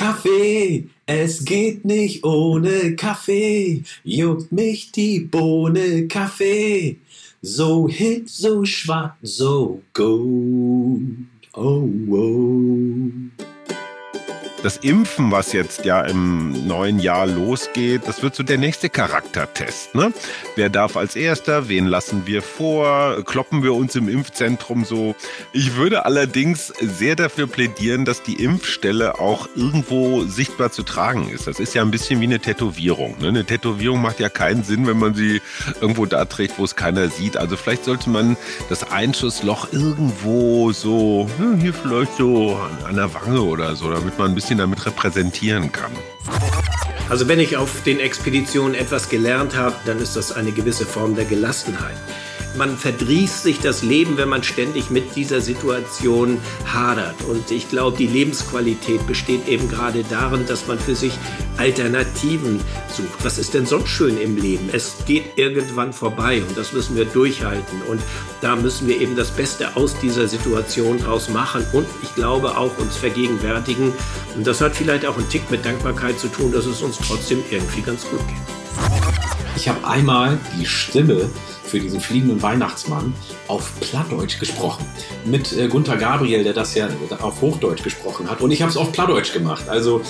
[0.00, 6.96] Kaffee, es geht nicht ohne Kaffee, juckt mich die Bohne Kaffee.
[7.42, 11.02] So hit, so schwarz, so gut.
[11.52, 12.86] Oh, oh.
[14.62, 19.94] Das Impfen, was jetzt ja im neuen Jahr losgeht, das wird so der nächste Charaktertest.
[19.94, 20.12] Ne?
[20.54, 21.70] Wer darf als erster?
[21.70, 23.24] Wen lassen wir vor?
[23.24, 25.14] Kloppen wir uns im Impfzentrum so?
[25.54, 31.46] Ich würde allerdings sehr dafür plädieren, dass die Impfstelle auch irgendwo sichtbar zu tragen ist.
[31.46, 33.16] Das ist ja ein bisschen wie eine Tätowierung.
[33.18, 33.28] Ne?
[33.28, 35.40] Eine Tätowierung macht ja keinen Sinn, wenn man sie
[35.80, 37.38] irgendwo da trägt, wo es keiner sieht.
[37.38, 38.36] Also vielleicht sollte man
[38.68, 41.30] das Einschussloch irgendwo so,
[41.62, 45.70] hier vielleicht so an der Wange oder so, damit man ein bisschen bisschen damit repräsentieren
[45.70, 45.92] kann.
[47.08, 51.14] Also wenn ich auf den Expeditionen etwas gelernt habe, dann ist das eine gewisse Form
[51.14, 51.96] der Gelassenheit
[52.56, 57.16] man verdrießt sich das Leben, wenn man ständig mit dieser Situation hadert.
[57.28, 61.12] Und ich glaube, die Lebensqualität besteht eben gerade darin, dass man für sich
[61.56, 63.24] Alternativen sucht.
[63.24, 64.68] Was ist denn sonst schön im Leben?
[64.72, 67.82] Es geht irgendwann vorbei und das müssen wir durchhalten.
[67.88, 68.00] Und
[68.40, 72.76] da müssen wir eben das Beste aus dieser Situation draus machen und ich glaube auch
[72.78, 73.92] uns vergegenwärtigen.
[74.34, 77.42] Und das hat vielleicht auch einen Tick mit Dankbarkeit zu tun, dass es uns trotzdem
[77.50, 78.60] irgendwie ganz gut geht.
[79.56, 81.28] Ich habe einmal die Stimme
[81.70, 83.14] für diesen fliegenden Weihnachtsmann
[83.46, 84.84] auf Plattdeutsch gesprochen.
[85.24, 86.88] Mit äh, Gunther Gabriel, der das ja
[87.20, 88.40] auf Hochdeutsch gesprochen hat.
[88.40, 89.68] Und ich habe es auf Plattdeutsch gemacht.
[89.68, 90.02] Also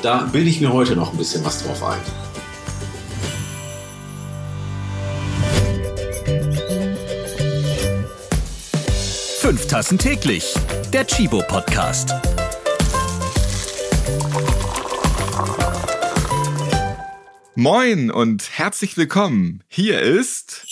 [0.00, 1.98] da bilde ich mir heute noch ein bisschen was drauf ein.
[9.40, 10.54] Fünf Tassen täglich.
[10.92, 12.14] Der Chibo Podcast.
[17.54, 19.64] Moin und herzlich willkommen.
[19.68, 20.67] Hier ist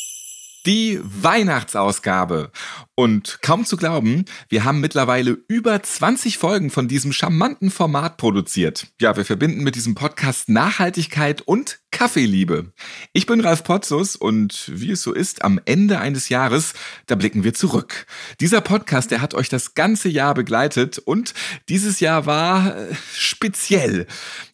[0.66, 2.50] die Weihnachtsausgabe.
[2.96, 8.88] Und kaum zu glauben, wir haben mittlerweile über 20 Folgen von diesem charmanten Format produziert.
[9.00, 12.72] Ja, wir verbinden mit diesem Podcast Nachhaltigkeit und Kaffeeliebe.
[13.12, 16.74] Ich bin Ralf Potzus und wie es so ist, am Ende eines Jahres,
[17.06, 18.06] da blicken wir zurück.
[18.40, 21.32] Dieser Podcast, der hat euch das ganze Jahr begleitet und
[21.68, 24.06] dieses Jahr war äh, speziell.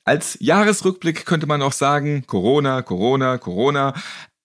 [0.05, 3.94] Als Jahresrückblick könnte man auch sagen, Corona, Corona, Corona.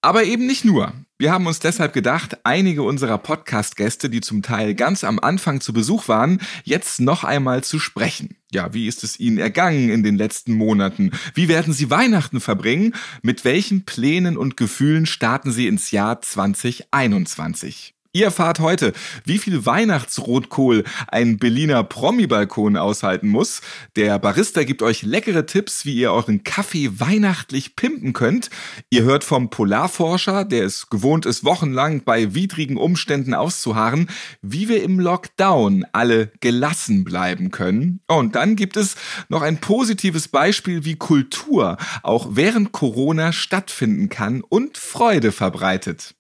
[0.08, 0.94] Aber eben nicht nur.
[1.18, 5.74] Wir haben uns deshalb gedacht, einige unserer Podcast-Gäste, die zum Teil ganz am Anfang zu
[5.74, 8.38] Besuch waren, jetzt noch einmal zu sprechen.
[8.50, 11.12] Ja, wie ist es Ihnen ergangen in den letzten Monaten?
[11.34, 12.96] Wie werden Sie Weihnachten verbringen?
[13.22, 17.97] Mit welchen Plänen und Gefühlen starten Sie ins Jahr 2021?
[18.18, 18.94] Ihr erfahrt heute,
[19.26, 23.62] wie viel Weihnachtsrotkohl ein Berliner Promi-Balkon aushalten muss.
[23.96, 28.50] Der Barista gibt euch leckere Tipps, wie ihr euren Kaffee weihnachtlich pimpen könnt.
[28.90, 34.10] Ihr hört vom Polarforscher, der es gewohnt ist, wochenlang bei widrigen Umständen auszuharren,
[34.42, 38.00] wie wir im Lockdown alle gelassen bleiben können.
[38.08, 38.96] Und dann gibt es
[39.30, 46.16] noch ein positives Beispiel, wie Kultur auch während Corona stattfinden kann und Freude verbreitet.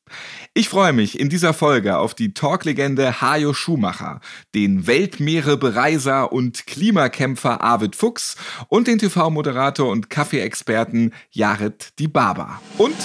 [0.57, 4.21] Ich freue mich in dieser Folge auf die Talklegende Hajo Schumacher,
[4.55, 12.59] den Weltmeerebereiser und Klimakämpfer Arvid Fuchs und den TV-Moderator und Kaffeeexperten Jared Dibaba.
[12.79, 12.95] Und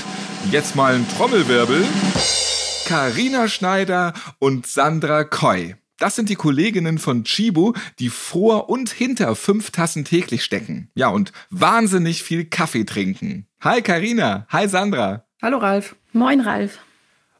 [0.50, 1.84] jetzt mal ein Trommelwirbel.
[2.86, 5.76] Karina Schneider und Sandra Koy.
[5.98, 10.88] Das sind die Kolleginnen von Chibo, die vor und hinter fünf Tassen täglich stecken.
[10.94, 13.46] Ja, und wahnsinnig viel Kaffee trinken.
[13.60, 15.26] Hi Karina, hi Sandra.
[15.42, 15.96] Hallo Ralf.
[16.14, 16.78] Moin Ralf.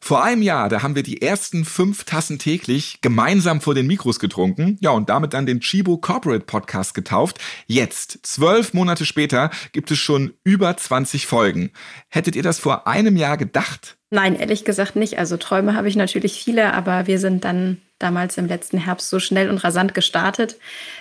[0.05, 4.19] Vor einem Jahr, da haben wir die ersten fünf Tassen täglich gemeinsam vor den Mikros
[4.19, 4.77] getrunken.
[4.81, 7.39] Ja, und damit dann den Chibo Corporate Podcast getauft.
[7.69, 11.71] Jetzt, zwölf Monate später, gibt es schon über 20 Folgen.
[12.09, 13.97] Hättet ihr das vor einem Jahr gedacht?
[14.15, 15.19] Nein, ehrlich gesagt nicht.
[15.19, 19.19] Also Träume habe ich natürlich viele, aber wir sind dann damals im letzten Herbst so
[19.19, 20.57] schnell und rasant gestartet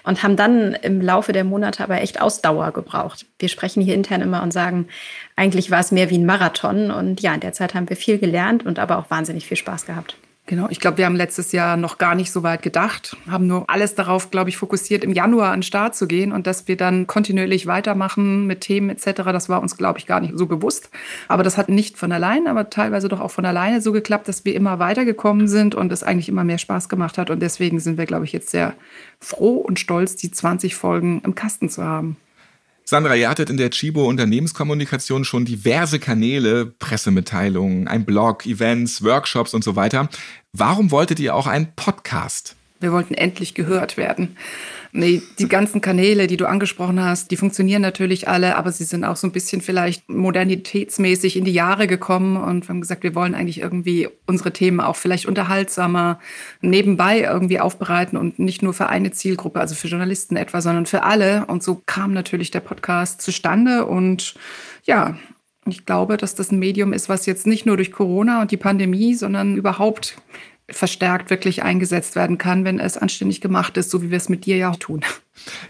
[0.06, 3.26] und haben dann im Laufe der Monate aber echt Ausdauer gebraucht.
[3.38, 4.88] Wir sprechen hier intern immer und sagen,
[5.36, 8.18] eigentlich war es mehr wie ein Marathon und ja, in der Zeit haben wir viel
[8.18, 10.16] gelernt und aber auch wahnsinnig viel Spaß gehabt.
[10.48, 13.70] Genau, ich glaube, wir haben letztes Jahr noch gar nicht so weit gedacht, haben nur
[13.70, 16.76] alles darauf, glaube ich, fokussiert, im Januar an den Start zu gehen und dass wir
[16.76, 19.22] dann kontinuierlich weitermachen mit Themen etc.
[19.32, 20.90] Das war uns, glaube ich, gar nicht so bewusst.
[21.28, 24.44] Aber das hat nicht von allein, aber teilweise doch auch von alleine so geklappt, dass
[24.44, 27.30] wir immer weitergekommen sind und es eigentlich immer mehr Spaß gemacht hat.
[27.30, 28.74] Und deswegen sind wir, glaube ich, jetzt sehr
[29.20, 32.18] froh und stolz, die 20 Folgen im Kasten zu haben.
[32.92, 39.54] Sandra, ihr hattet in der Chibo Unternehmenskommunikation schon diverse Kanäle, Pressemitteilungen, ein Blog, Events, Workshops
[39.54, 40.10] und so weiter.
[40.52, 42.58] Warum wolltet ihr auch einen Podcast?
[42.82, 44.36] Wir wollten endlich gehört werden.
[44.94, 49.06] Nee, die ganzen Kanäle, die du angesprochen hast, die funktionieren natürlich alle, aber sie sind
[49.06, 53.34] auch so ein bisschen vielleicht modernitätsmäßig in die Jahre gekommen und haben gesagt, wir wollen
[53.34, 56.20] eigentlich irgendwie unsere Themen auch vielleicht unterhaltsamer
[56.60, 61.04] nebenbei irgendwie aufbereiten und nicht nur für eine Zielgruppe, also für Journalisten etwa, sondern für
[61.04, 61.46] alle.
[61.46, 64.36] Und so kam natürlich der Podcast zustande und
[64.84, 65.16] ja,
[65.66, 68.58] ich glaube, dass das ein Medium ist, was jetzt nicht nur durch Corona und die
[68.58, 70.18] Pandemie, sondern überhaupt
[70.72, 74.46] verstärkt wirklich eingesetzt werden kann, wenn es anständig gemacht ist, so wie wir es mit
[74.46, 75.04] dir ja auch tun.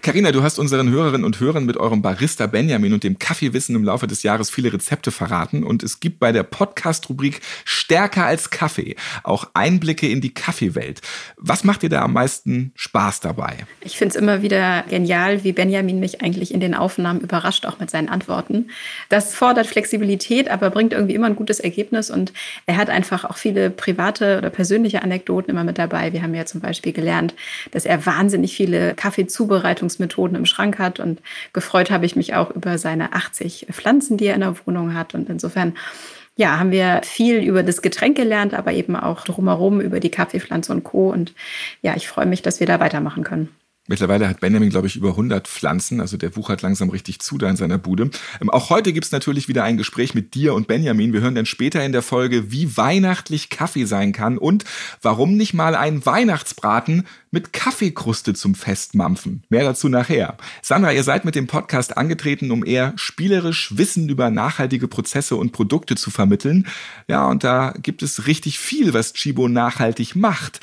[0.01, 3.83] Carina, du hast unseren Hörerinnen und Hörern mit eurem Barista Benjamin und dem Kaffeewissen im
[3.83, 8.95] Laufe des Jahres viele Rezepte verraten und es gibt bei der Podcast-Rubrik Stärker als Kaffee
[9.23, 11.01] auch Einblicke in die Kaffeewelt.
[11.37, 13.57] Was macht dir da am meisten Spaß dabei?
[13.81, 17.79] Ich finde es immer wieder genial, wie Benjamin mich eigentlich in den Aufnahmen überrascht, auch
[17.79, 18.71] mit seinen Antworten.
[19.09, 22.33] Das fordert Flexibilität, aber bringt irgendwie immer ein gutes Ergebnis und
[22.65, 26.11] er hat einfach auch viele private oder persönliche Anekdoten immer mit dabei.
[26.11, 27.35] Wir haben ja zum Beispiel gelernt,
[27.69, 30.99] dass er wahnsinnig viele Kaffeezubereitungen Zubereitungsmethoden im Schrank hat.
[30.99, 31.21] Und
[31.51, 35.13] gefreut habe ich mich auch über seine 80 Pflanzen, die er in der Wohnung hat.
[35.13, 35.73] Und insofern
[36.37, 40.71] ja, haben wir viel über das Getränk gelernt, aber eben auch drumherum über die Kaffeepflanze
[40.71, 41.11] und Co.
[41.11, 41.33] Und
[41.81, 43.49] ja, ich freue mich, dass wir da weitermachen können.
[43.87, 46.01] Mittlerweile hat Benjamin, glaube ich, über 100 Pflanzen.
[46.01, 48.11] Also der wuchert langsam richtig zu da in seiner Bude.
[48.39, 51.13] Ähm, auch heute gibt es natürlich wieder ein Gespräch mit dir und Benjamin.
[51.13, 54.65] Wir hören dann später in der Folge, wie weihnachtlich Kaffee sein kann und
[55.01, 59.43] warum nicht mal ein Weihnachtsbraten mit Kaffeekruste zum Festmampfen.
[59.49, 60.37] Mehr dazu nachher.
[60.61, 65.53] Sandra, ihr seid mit dem Podcast angetreten, um eher spielerisch Wissen über nachhaltige Prozesse und
[65.53, 66.67] Produkte zu vermitteln.
[67.07, 70.59] Ja, und da gibt es richtig viel, was Chibo nachhaltig macht.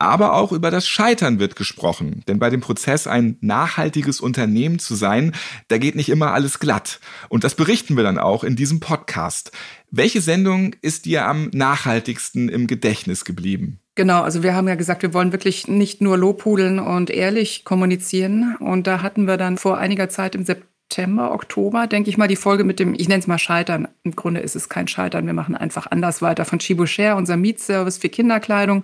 [0.00, 2.24] Aber auch über das Scheitern wird gesprochen.
[2.26, 5.32] Denn bei dem Prozess, ein nachhaltiges Unternehmen zu sein,
[5.68, 7.00] da geht nicht immer alles glatt.
[7.28, 9.52] Und das berichten wir dann auch in diesem Podcast.
[9.90, 13.78] Welche Sendung ist dir am nachhaltigsten im Gedächtnis geblieben?
[13.94, 18.56] Genau, also wir haben ja gesagt, wir wollen wirklich nicht nur lobhudeln und ehrlich kommunizieren.
[18.58, 22.26] Und da hatten wir dann vor einiger Zeit im September September, Oktober, denke ich mal,
[22.26, 23.86] die Folge mit dem, ich nenne es mal Scheitern.
[24.02, 25.24] Im Grunde ist es kein Scheitern.
[25.24, 28.82] Wir machen einfach anders weiter von Chibo-Share, unser Mietservice für Kinderkleidung,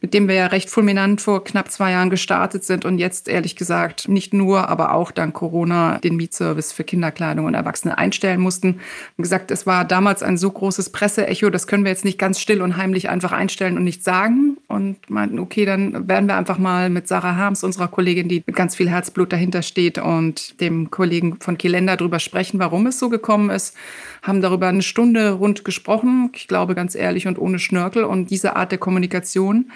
[0.00, 3.54] mit dem wir ja recht fulminant vor knapp zwei Jahren gestartet sind und jetzt ehrlich
[3.54, 8.80] gesagt nicht nur, aber auch dank Corona den Mietservice für Kinderkleidung und Erwachsene einstellen mussten.
[9.16, 12.40] Und gesagt, es war damals ein so großes Presseecho, das können wir jetzt nicht ganz
[12.40, 14.56] still und heimlich einfach einstellen und nicht sagen.
[14.66, 18.56] Und meinten, okay, dann werden wir einfach mal mit Sarah Harms, unserer Kollegin, die mit
[18.56, 23.08] ganz viel Herzblut dahinter steht und dem Kollegen von Kilenda darüber sprechen, warum es so
[23.08, 23.76] gekommen ist.
[24.22, 28.04] Haben darüber eine Stunde rund gesprochen, ich glaube ganz ehrlich und ohne Schnörkel.
[28.04, 29.70] Und diese Art der Kommunikation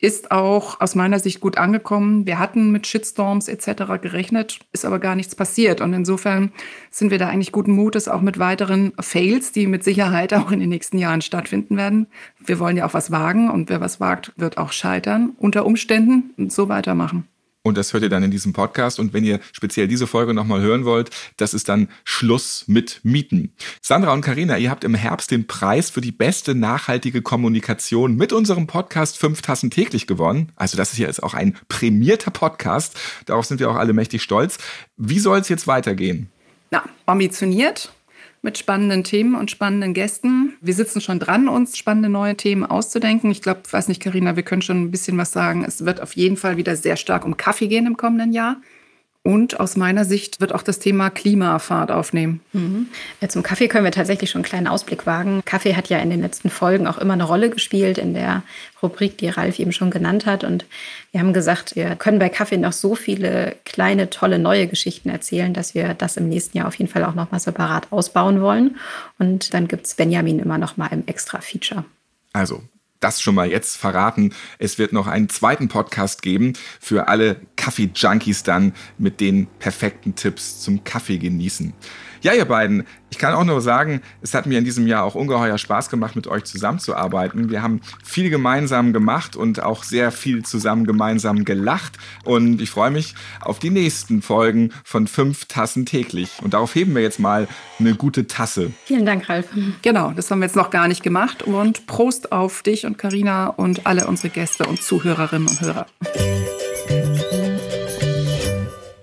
[0.00, 2.26] ist auch aus meiner Sicht gut angekommen.
[2.26, 4.00] Wir hatten mit Shitstorms etc.
[4.00, 5.80] gerechnet, ist aber gar nichts passiert.
[5.80, 6.52] Und insofern
[6.90, 10.60] sind wir da eigentlich guten Mutes, auch mit weiteren Fails, die mit Sicherheit auch in
[10.60, 12.06] den nächsten Jahren stattfinden werden.
[12.38, 16.30] Wir wollen ja auch was wagen und wer was wagt, wird auch scheitern unter Umständen
[16.38, 17.28] und so weitermachen.
[17.62, 18.98] Und das hört ihr dann in diesem Podcast.
[18.98, 23.54] Und wenn ihr speziell diese Folge nochmal hören wollt, das ist dann Schluss mit Mieten.
[23.82, 28.32] Sandra und Karina, ihr habt im Herbst den Preis für die beste nachhaltige Kommunikation mit
[28.32, 30.52] unserem Podcast Fünf Tassen täglich gewonnen.
[30.56, 32.98] Also das ist ja jetzt auch ein prämierter Podcast.
[33.26, 34.56] Darauf sind wir auch alle mächtig stolz.
[34.96, 36.30] Wie soll es jetzt weitergehen?
[36.70, 37.92] Na, ambitioniert,
[38.42, 40.54] mit spannenden Themen und spannenden Gästen.
[40.60, 43.30] Wir sitzen schon dran, uns spannende neue Themen auszudenken.
[43.30, 45.64] Ich glaube, weiß nicht, Karina, wir können schon ein bisschen was sagen.
[45.64, 48.56] Es wird auf jeden Fall wieder sehr stark um Kaffee gehen im kommenden Jahr.
[49.22, 52.40] Und aus meiner Sicht wird auch das Thema Klimafahrt aufnehmen.
[52.54, 52.88] Mhm.
[53.28, 55.42] Zum Kaffee können wir tatsächlich schon einen kleinen Ausblick wagen.
[55.44, 58.42] Kaffee hat ja in den letzten Folgen auch immer eine Rolle gespielt in der
[58.82, 60.42] Rubrik, die Ralf eben schon genannt hat.
[60.42, 60.64] Und
[61.12, 65.52] wir haben gesagt, wir können bei Kaffee noch so viele kleine, tolle neue Geschichten erzählen,
[65.52, 68.78] dass wir das im nächsten Jahr auf jeden Fall auch nochmal separat ausbauen wollen.
[69.18, 71.84] Und dann gibt es Benjamin immer nochmal im Extra-Feature.
[72.32, 72.62] Also
[73.00, 74.34] das schon mal jetzt verraten.
[74.58, 80.60] Es wird noch einen zweiten Podcast geben für alle Kaffee-Junkies dann mit den perfekten Tipps
[80.60, 81.72] zum Kaffee genießen.
[82.22, 85.14] Ja, ihr beiden, ich kann auch nur sagen, es hat mir in diesem Jahr auch
[85.14, 87.48] ungeheuer Spaß gemacht, mit euch zusammenzuarbeiten.
[87.48, 91.96] Wir haben viel gemeinsam gemacht und auch sehr viel zusammen gemeinsam gelacht.
[92.24, 96.30] Und ich freue mich auf die nächsten Folgen von fünf Tassen täglich.
[96.42, 97.48] Und darauf heben wir jetzt mal
[97.78, 98.70] eine gute Tasse.
[98.84, 99.48] Vielen Dank, Ralf.
[99.80, 101.42] Genau, das haben wir jetzt noch gar nicht gemacht.
[101.42, 105.86] Und Prost auf dich und Karina und alle unsere Gäste und Zuhörerinnen und Hörer.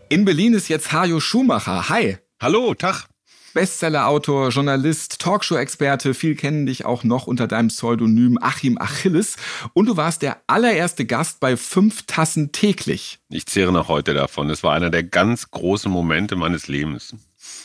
[0.10, 1.90] In Berlin ist jetzt Hajo Schumacher.
[1.90, 2.18] Hi.
[2.40, 3.08] Hallo, Tag.
[3.56, 9.38] Bestsellerautor, Journalist, Talkshow-Experte, viel kennen dich auch noch unter deinem Pseudonym Achim Achilles.
[9.74, 13.18] Und du warst der allererste Gast bei Fünf Tassen täglich.
[13.30, 14.52] Ich zehre noch heute davon.
[14.52, 17.16] Es war einer der ganz großen Momente meines Lebens.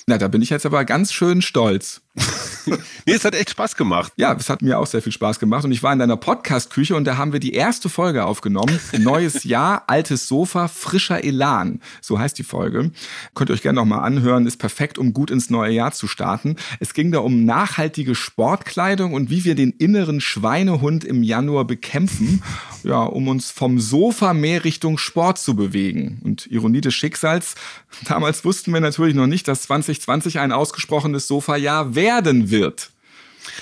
[0.06, 2.00] Na, da bin ich jetzt aber ganz schön stolz.
[3.06, 4.12] nee, es hat echt Spaß gemacht.
[4.16, 5.64] Ja, es hat mir auch sehr viel Spaß gemacht.
[5.64, 8.78] Und ich war in deiner Podcast-Küche und da haben wir die erste Folge aufgenommen.
[8.98, 11.80] Neues Jahr, altes Sofa, frischer Elan.
[12.02, 12.90] So heißt die Folge.
[13.34, 14.46] Könnt ihr euch gerne nochmal anhören.
[14.46, 16.56] Ist perfekt, um gut ins neue Jahr zu starten.
[16.80, 22.42] Es ging da um nachhaltige Sportkleidung und wie wir den inneren Schweinehund im Januar bekämpfen.
[22.84, 26.20] Ja, um uns vom Sofa mehr Richtung Sport zu bewegen.
[26.24, 27.54] Und Ironie des Schicksals,
[28.04, 32.90] damals wussten wir natürlich noch nicht, dass 2020 ein ausgesprochenes Sofa-Jahr werden wird.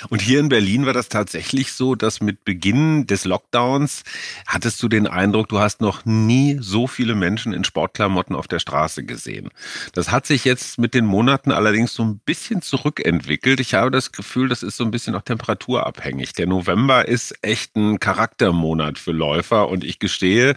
[0.08, 4.02] Und hier in Berlin war das tatsächlich so, dass mit Beginn des Lockdowns
[4.46, 8.58] hattest du den Eindruck, du hast noch nie so viele Menschen in Sportklamotten auf der
[8.58, 9.50] Straße gesehen.
[9.92, 13.60] Das hat sich jetzt mit den Monaten allerdings so ein bisschen zurückentwickelt.
[13.60, 16.32] Ich habe das Gefühl, das ist so ein bisschen auch temperaturabhängig.
[16.34, 20.56] Der November ist echt ein Charaktermonat für Läufer und ich gestehe,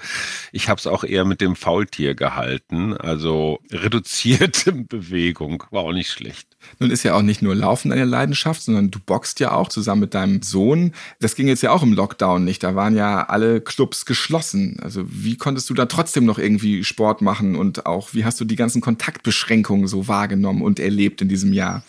[0.52, 2.96] ich habe es auch eher mit dem Faultier gehalten.
[2.96, 6.53] Also reduzierte Bewegung war auch nicht schlecht.
[6.80, 10.02] Nun ist ja auch nicht nur Laufen eine Leidenschaft, sondern du boxt ja auch zusammen
[10.02, 10.94] mit deinem Sohn.
[11.20, 12.64] Das ging jetzt ja auch im Lockdown nicht.
[12.64, 14.78] Da waren ja alle Clubs geschlossen.
[14.82, 18.46] Also wie konntest du da trotzdem noch irgendwie Sport machen und auch wie hast du
[18.46, 21.84] die ganzen Kontaktbeschränkungen so wahrgenommen und erlebt in diesem Jahr?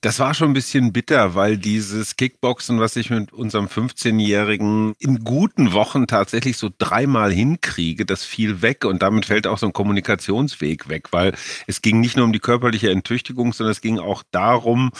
[0.00, 5.24] Das war schon ein bisschen bitter, weil dieses Kickboxen, was ich mit unserem 15-Jährigen in
[5.24, 9.72] guten Wochen tatsächlich so dreimal hinkriege, das fiel weg und damit fällt auch so ein
[9.72, 11.34] Kommunikationsweg weg, weil
[11.66, 14.92] es ging nicht nur um die körperliche Enttüchtigung, sondern es ging auch darum,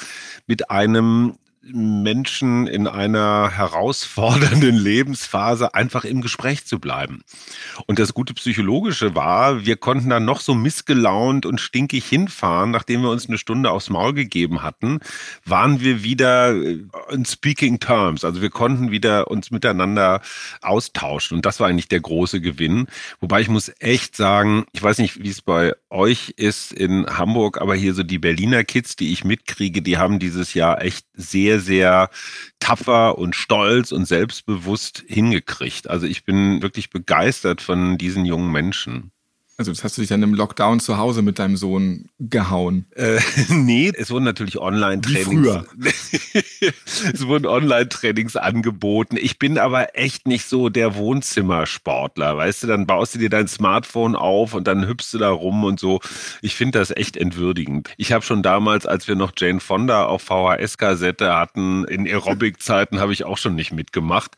[0.48, 7.22] mit einem Menschen in einer herausfordernden Lebensphase einfach im Gespräch zu bleiben.
[7.86, 13.02] Und das gute Psychologische war, wir konnten dann noch so missgelaunt und stinkig hinfahren, nachdem
[13.02, 15.00] wir uns eine Stunde aufs Maul gegeben hatten,
[15.44, 18.24] waren wir wieder äh, in speaking terms.
[18.24, 20.20] Also wir konnten wieder uns miteinander
[20.62, 21.36] austauschen.
[21.36, 22.86] Und das war eigentlich der große Gewinn.
[23.20, 27.60] Wobei ich muss echt sagen, ich weiß nicht, wie es bei euch ist in Hamburg,
[27.60, 31.47] aber hier so die Berliner Kids, die ich mitkriege, die haben dieses Jahr echt sehr,
[31.56, 32.10] sehr
[32.60, 35.88] tapfer und stolz und selbstbewusst hingekriegt.
[35.88, 39.10] Also ich bin wirklich begeistert von diesen jungen Menschen.
[39.60, 42.86] Also das hast du dich dann im Lockdown zu Hause mit deinem Sohn gehauen?
[42.94, 45.64] Äh, nee, es wurden natürlich Online-Trainings.
[47.12, 49.16] es wurden Online-Trainings angeboten.
[49.20, 52.36] Ich bin aber echt nicht so der Wohnzimmersportler.
[52.36, 55.64] Weißt du, dann baust du dir dein Smartphone auf und dann hüpfst du da rum
[55.64, 55.98] und so.
[56.40, 57.90] Ich finde das echt entwürdigend.
[57.96, 63.12] Ich habe schon damals, als wir noch Jane Fonda auf VHS-Kassette hatten, in Aerobic-Zeiten habe
[63.12, 64.36] ich auch schon nicht mitgemacht.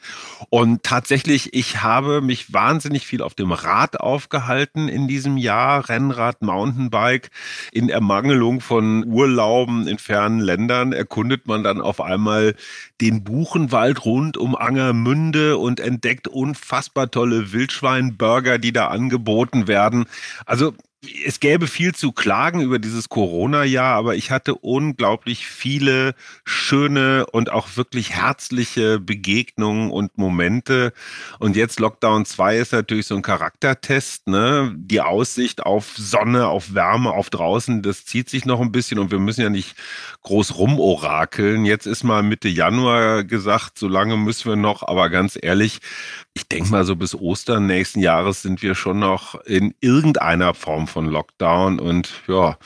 [0.49, 6.41] Und tatsächlich, ich habe mich wahnsinnig viel auf dem Rad aufgehalten in diesem Jahr, Rennrad,
[6.41, 7.31] Mountainbike.
[7.73, 12.55] In Ermangelung von Urlauben in fernen Ländern erkundet man dann auf einmal
[13.01, 20.07] den Buchenwald rund um Angermünde und entdeckt unfassbar tolle Wildschweinburger, die da angeboten werden.
[20.47, 26.15] Also es gäbe viel zu klagen über dieses Corona-Jahr, aber ich hatte unglaublich viele
[26.45, 30.93] schöne und auch wirklich herzliche Begegnungen und Momente.
[31.39, 34.75] Und jetzt Lockdown 2 ist natürlich so ein Charaktertest, ne?
[34.77, 39.11] Die Aussicht auf Sonne, auf Wärme, auf draußen, das zieht sich noch ein bisschen und
[39.11, 39.77] wir müssen ja nicht
[40.23, 41.65] groß rumorakeln.
[41.65, 45.81] Jetzt ist mal Mitte Januar gesagt, so lange müssen wir noch, aber ganz ehrlich,
[46.35, 50.89] ich denke mal, so bis Ostern nächsten Jahres sind wir schon noch in irgendeiner Form
[50.91, 52.59] von Lockdown und ja,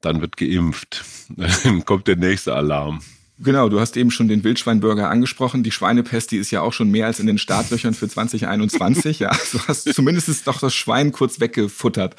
[0.00, 1.04] dann wird geimpft.
[1.36, 3.00] Dann kommt der nächste Alarm.
[3.40, 5.62] Genau, du hast eben schon den Wildschweinburger angesprochen.
[5.62, 9.20] Die Schweinepest, die ist ja auch schon mehr als in den Startlöchern für 2021.
[9.20, 12.16] Ja, du hast zumindest doch das Schwein kurz weggefuttert.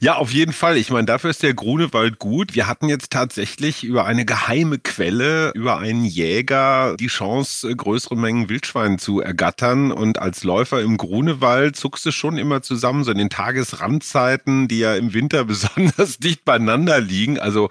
[0.00, 0.76] Ja, auf jeden Fall.
[0.76, 2.54] Ich meine, dafür ist der Grunewald gut.
[2.54, 8.48] Wir hatten jetzt tatsächlich über eine geheime Quelle, über einen Jäger die Chance, größere Mengen
[8.48, 9.92] Wildschwein zu ergattern.
[9.92, 14.78] Und als Läufer im Grunewald zuckst du schon immer zusammen, so in den Tagesrandzeiten, die
[14.80, 17.38] ja im Winter besonders dicht beieinander liegen.
[17.38, 17.70] Also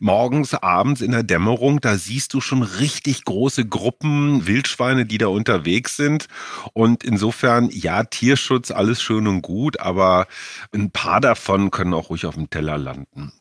[0.00, 5.28] morgens, abends in der Dämmerung, da siehst du schon richtig große Gruppen Wildschweine, die da
[5.28, 6.26] unterwegs sind.
[6.72, 10.26] Und insofern, ja, Tierschutz, alles schön und gut, aber
[10.72, 13.32] ein paar davon davon können auch ruhig auf dem Teller landen.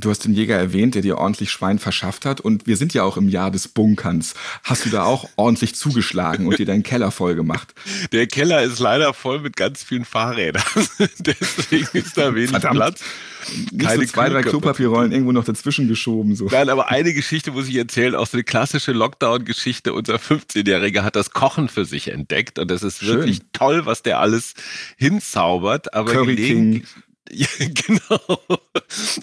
[0.00, 2.40] Du hast den Jäger erwähnt, der dir ordentlich Schwein verschafft hat.
[2.40, 4.34] Und wir sind ja auch im Jahr des Bunkerns.
[4.62, 7.74] Hast du da auch ordentlich zugeschlagen und dir deinen Keller voll gemacht?
[8.12, 10.62] Der Keller ist leider voll mit ganz vielen Fahrrädern.
[11.18, 12.76] Deswegen ist da wenig Verdammt.
[12.76, 13.00] Platz.
[13.76, 16.36] Keine so zwei, drei Klopapierrollen irgendwo noch dazwischen geschoben.
[16.36, 16.46] So.
[16.46, 19.94] Nein, aber eine Geschichte muss ich erzählen, auch so eine klassische Lockdown-Geschichte.
[19.94, 23.16] Unser 15-Jähriger hat das Kochen für sich entdeckt und das ist Schön.
[23.16, 24.54] wirklich toll, was der alles
[24.96, 25.94] hinzaubert.
[25.94, 26.84] Aber Curry King.
[27.30, 28.40] Ja, genau.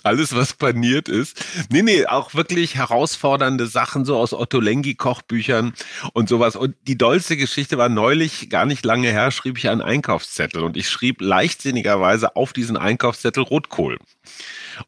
[0.03, 1.43] alles, was paniert ist.
[1.69, 5.73] Nee, nee, auch wirklich herausfordernde Sachen, so aus Otto Lengi-Kochbüchern
[6.13, 6.55] und sowas.
[6.55, 10.77] Und die dollste Geschichte war neulich, gar nicht lange her, schrieb ich einen Einkaufszettel und
[10.77, 13.97] ich schrieb leichtsinnigerweise auf diesen Einkaufszettel Rotkohl.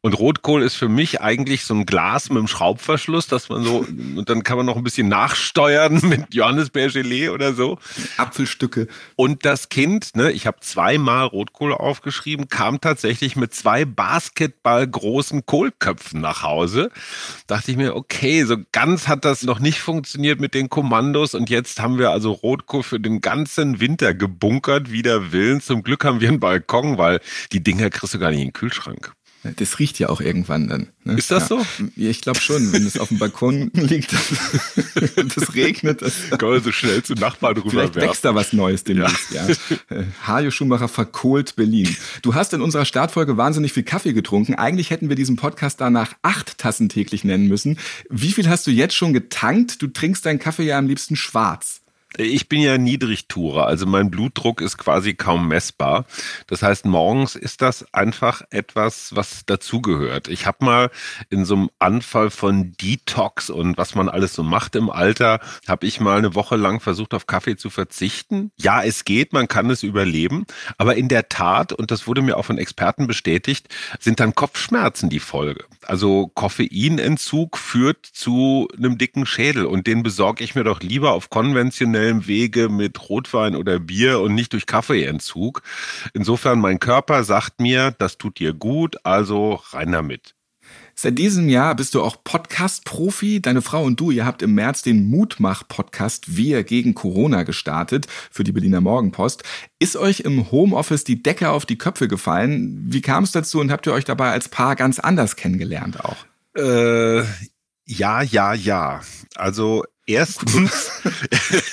[0.01, 3.79] Und Rotkohl ist für mich eigentlich so ein Glas mit einem Schraubverschluss, dass man so,
[3.79, 7.79] und dann kann man noch ein bisschen nachsteuern mit Johannisbeergelee oder so.
[8.17, 8.87] Apfelstücke.
[9.15, 16.21] Und das Kind, ne, ich habe zweimal Rotkohl aufgeschrieben, kam tatsächlich mit zwei basketballgroßen Kohlköpfen
[16.21, 16.91] nach Hause.
[17.47, 21.49] Dachte ich mir, okay, so ganz hat das noch nicht funktioniert mit den Kommandos und
[21.49, 25.61] jetzt haben wir also Rotkohl für den ganzen Winter gebunkert, wider Willen.
[25.61, 27.19] Zum Glück haben wir einen Balkon, weil
[27.51, 29.16] die Dinger kriegst du gar nicht in den Kühlschrank.
[29.43, 30.87] Das riecht ja auch irgendwann dann.
[31.03, 31.13] Ne?
[31.13, 31.57] Ist das ja.
[31.57, 31.65] so?
[31.95, 34.13] Ich glaube schon, wenn es auf dem Balkon liegt
[35.15, 36.01] und es regnet.
[36.01, 38.09] Das Kann man so schnell zu Nachbarn rüber Vielleicht werfen.
[38.09, 39.47] wächst da was Neues demnächst, ja.
[39.47, 40.03] ja.
[40.25, 41.95] Hajo Schumacher verkohlt Berlin.
[42.23, 44.55] Du hast in unserer Startfolge wahnsinnig viel Kaffee getrunken.
[44.55, 47.77] Eigentlich hätten wir diesen Podcast danach acht Tassen täglich nennen müssen.
[48.09, 49.81] Wie viel hast du jetzt schon getankt?
[49.81, 51.81] Du trinkst deinen Kaffee ja am liebsten schwarz.
[52.19, 56.05] Ich bin ja Niedrigtourer, also mein Blutdruck ist quasi kaum messbar.
[56.47, 60.27] Das heißt, morgens ist das einfach etwas, was dazugehört.
[60.27, 60.89] Ich habe mal
[61.29, 65.85] in so einem Anfall von Detox und was man alles so macht im Alter, habe
[65.85, 68.51] ich mal eine Woche lang versucht, auf Kaffee zu verzichten.
[68.57, 70.45] Ja, es geht, man kann es überleben,
[70.79, 73.67] aber in der Tat, und das wurde mir auch von Experten bestätigt,
[73.99, 75.65] sind dann Kopfschmerzen die Folge.
[75.85, 81.29] Also Koffeinentzug führt zu einem dicken Schädel und den besorge ich mir doch lieber auf
[82.07, 85.61] konventionellem Wege mit Rotwein oder Bier und nicht durch Kaffeeentzug.
[86.13, 90.33] Insofern, mein Körper sagt mir, das tut dir gut, also rein damit.
[90.99, 93.39] Seit diesem Jahr bist du auch Podcast-Profi.
[93.39, 98.43] Deine Frau und du, ihr habt im März den Mutmach-Podcast Wir gegen Corona gestartet für
[98.43, 99.43] die Berliner Morgenpost.
[99.79, 102.83] Ist euch im Homeoffice die Decke auf die Köpfe gefallen?
[102.87, 106.17] Wie kam es dazu und habt ihr euch dabei als Paar ganz anders kennengelernt auch?
[106.57, 107.23] Äh,
[107.85, 109.01] ja, ja, ja.
[109.35, 110.89] Also Erstens,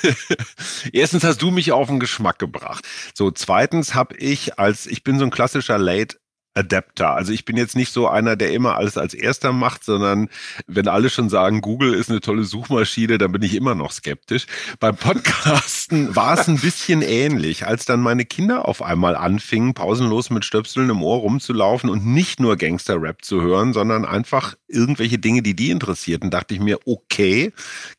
[0.93, 2.85] erstens hast du mich auf den Geschmack gebracht.
[3.15, 6.17] So, zweitens habe ich als, ich bin so ein klassischer Late
[6.55, 7.15] Adapter.
[7.15, 10.29] Also ich bin jetzt nicht so einer, der immer alles als erster macht, sondern
[10.67, 14.47] wenn alle schon sagen, Google ist eine tolle Suchmaschine, dann bin ich immer noch skeptisch.
[14.79, 20.31] Beim Podcasten war es ein bisschen ähnlich, als dann meine Kinder auf einmal anfingen, pausenlos
[20.31, 25.43] mit Stöpseln im Ohr rumzulaufen und nicht nur Gangster-Rap zu hören, sondern einfach irgendwelche Dinge,
[25.43, 27.53] die die interessierten, dachte ich mir, okay,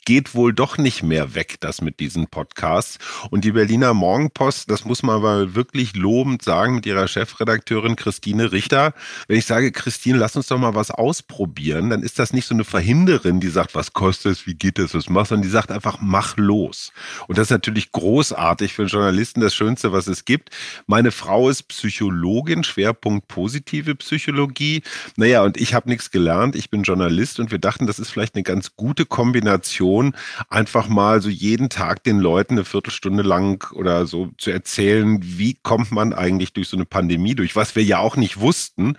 [0.05, 3.00] geht wohl doch nicht mehr weg, das mit diesen Podcasts.
[3.31, 8.44] Und die Berliner Morgenpost, das muss man mal wirklich lobend sagen, mit ihrer Chefredakteurin Christine
[8.51, 8.93] Richter.
[9.27, 12.53] Wenn ich sage, Christine, lass uns doch mal was ausprobieren, dann ist das nicht so
[12.53, 15.51] eine Verhinderin, die sagt, was kostet es, wie geht es, was machst du, sondern die
[15.51, 16.91] sagt einfach, mach los.
[17.27, 20.49] Und das ist natürlich großartig für einen Journalisten, das Schönste, was es gibt.
[20.88, 24.84] Meine Frau ist Psychologin, Schwerpunkt positive Psychologie.
[25.15, 26.55] Naja, und ich habe nichts gelernt.
[26.55, 30.15] Ich bin Journalist und wir dachten, das ist vielleicht eine ganz gute Kombination,
[30.49, 35.55] einfach mal so jeden Tag den Leuten eine Viertelstunde lang oder so zu erzählen, wie
[35.62, 38.98] kommt man eigentlich durch so eine Pandemie durch, was wir ja auch nicht wussten.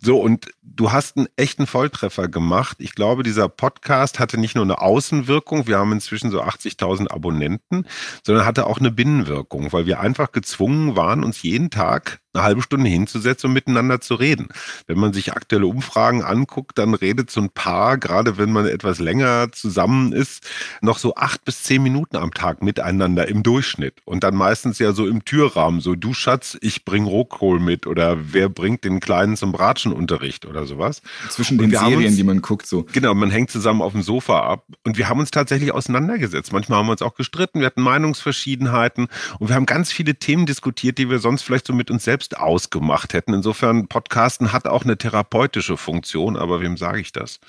[0.00, 2.78] So, und du hast einen echten Volltreffer gemacht.
[2.80, 7.86] Ich glaube, dieser Podcast hatte nicht nur eine Außenwirkung, wir haben inzwischen so 80.000 Abonnenten,
[8.24, 12.62] sondern hatte auch eine Binnenwirkung, weil wir einfach gezwungen waren, uns jeden Tag eine halbe
[12.62, 14.48] Stunde hinzusetzen und miteinander zu reden.
[14.86, 18.98] Wenn man sich aktuelle Umfragen anguckt, dann redet so ein Paar, gerade wenn man etwas
[18.98, 20.46] länger zusammen ist,
[20.80, 23.94] noch so acht bis zehn Minuten am Tag miteinander im Durchschnitt.
[24.04, 28.16] Und dann meistens ja so im Türrahmen, so du Schatz, ich bring Rohkohl mit oder
[28.32, 31.02] wer bringt den Kleinen zum Bratschenunterricht oder sowas.
[31.30, 32.84] Zwischen den Serien, uns, die man guckt, so.
[32.92, 34.64] Genau, man hängt zusammen auf dem Sofa ab.
[34.84, 36.52] Und wir haben uns tatsächlich auseinandergesetzt.
[36.52, 40.46] Manchmal haben wir uns auch gestritten, wir hatten Meinungsverschiedenheiten und wir haben ganz viele Themen
[40.46, 43.34] diskutiert, die wir sonst vielleicht so mit uns selbst selbst ausgemacht hätten.
[43.34, 47.40] Insofern, Podcasten hat auch eine therapeutische Funktion, aber wem sage ich das?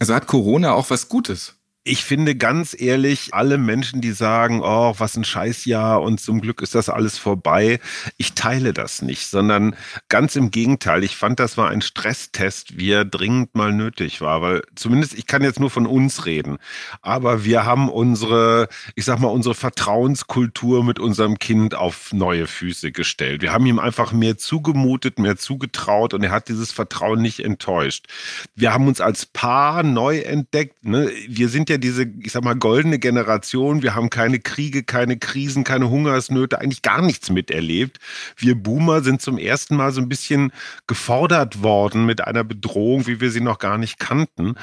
[0.00, 1.56] Also hat Corona auch was Gutes?
[1.86, 6.62] Ich finde ganz ehrlich, alle Menschen, die sagen, oh, was ein Scheißjahr und zum Glück
[6.62, 7.78] ist das alles vorbei,
[8.16, 9.76] ich teile das nicht, sondern
[10.08, 11.04] ganz im Gegenteil.
[11.04, 15.26] Ich fand, das war ein Stresstest, wie er dringend mal nötig war, weil zumindest, ich
[15.26, 16.56] kann jetzt nur von uns reden,
[17.02, 22.92] aber wir haben unsere, ich sag mal, unsere Vertrauenskultur mit unserem Kind auf neue Füße
[22.92, 23.42] gestellt.
[23.42, 28.06] Wir haben ihm einfach mehr zugemutet, mehr zugetraut und er hat dieses Vertrauen nicht enttäuscht.
[28.54, 30.82] Wir haben uns als Paar neu entdeckt.
[30.82, 31.10] Ne?
[31.28, 33.82] Wir sind ja ja diese, ich sag mal, goldene Generation.
[33.82, 37.98] Wir haben keine Kriege, keine Krisen, keine Hungersnöte, eigentlich gar nichts miterlebt.
[38.36, 40.52] Wir Boomer sind zum ersten Mal so ein bisschen
[40.86, 44.54] gefordert worden mit einer Bedrohung, wie wir sie noch gar nicht kannten.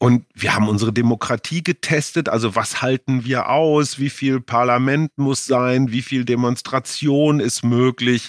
[0.00, 2.28] Und wir haben unsere Demokratie getestet.
[2.28, 3.98] Also was halten wir aus?
[3.98, 5.90] Wie viel Parlament muss sein?
[5.90, 8.28] Wie viel Demonstration ist möglich?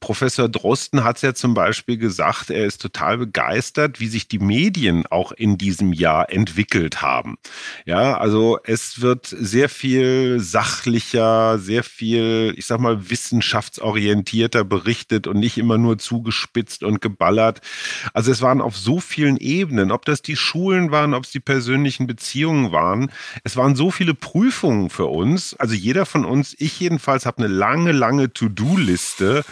[0.00, 4.38] Professor Drosten hat es ja zum Beispiel gesagt, er ist total begeistert, wie sich die
[4.38, 7.36] Medien auch in diesem Jahr entwickelt haben.
[7.84, 15.38] Ja, also es wird sehr viel sachlicher, sehr viel, ich sag mal, wissenschaftsorientierter berichtet und
[15.38, 17.60] nicht immer nur zugespitzt und geballert.
[18.14, 21.30] Also es waren auf so vielen Ebenen, ob das die Schulen waren, waren, ob es
[21.30, 23.10] die persönlichen Beziehungen waren.
[23.42, 25.54] Es waren so viele Prüfungen für uns.
[25.54, 29.44] Also jeder von uns, ich jedenfalls, habe eine lange, lange To-Do-Liste,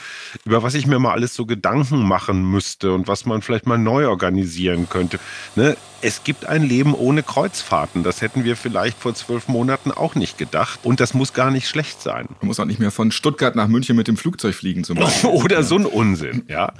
[0.45, 3.79] über was ich mir mal alles so Gedanken machen müsste und was man vielleicht mal
[3.79, 5.19] neu organisieren könnte.
[5.57, 5.77] Ne?
[6.03, 8.03] Es gibt ein Leben ohne Kreuzfahrten.
[8.05, 10.81] Das hätten wir vielleicht vor zwölf Monaten auch nicht gedacht.
[10.83, 12.27] Und das muss gar nicht schlecht sein.
[12.41, 15.31] Man muss auch nicht mehr von Stuttgart nach München mit dem Flugzeug fliegen zum Beispiel.
[15.31, 16.73] Oder so ein Unsinn, ja.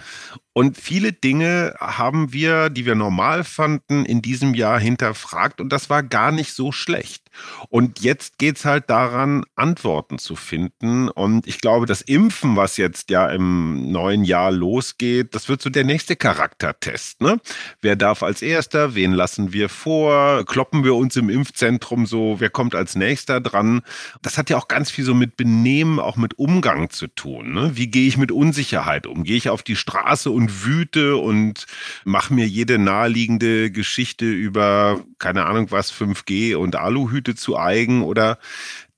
[0.53, 5.89] Und viele Dinge haben wir, die wir normal fanden, in diesem Jahr hinterfragt und das
[5.91, 7.30] war gar nicht so schlecht.
[7.69, 11.09] Und jetzt geht es halt daran, Antworten zu finden.
[11.09, 15.71] Und ich glaube, das Impfen, was jetzt ja im neuen Jahr losgeht, das wird so
[15.71, 17.21] der nächste Charaktertest.
[17.21, 17.41] Ne?
[17.81, 18.95] Wer darf als erster?
[18.95, 20.45] Wen lassen wir vor?
[20.45, 22.37] Kloppen wir uns im Impfzentrum so?
[22.39, 23.83] Wer kommt als nächster dran?
[24.23, 27.53] Das hat ja auch ganz viel so mit Benehmen, auch mit Umgang zu tun.
[27.53, 27.73] Ne?
[27.75, 29.25] Wie gehe ich mit Unsicherheit um?
[29.25, 31.67] Gehe ich auf die Straße und wüte und
[32.05, 38.03] mache mir jede naheliegende Geschichte über, keine Ahnung was, 5G und Aluhüte Güte zu eigen
[38.03, 38.39] oder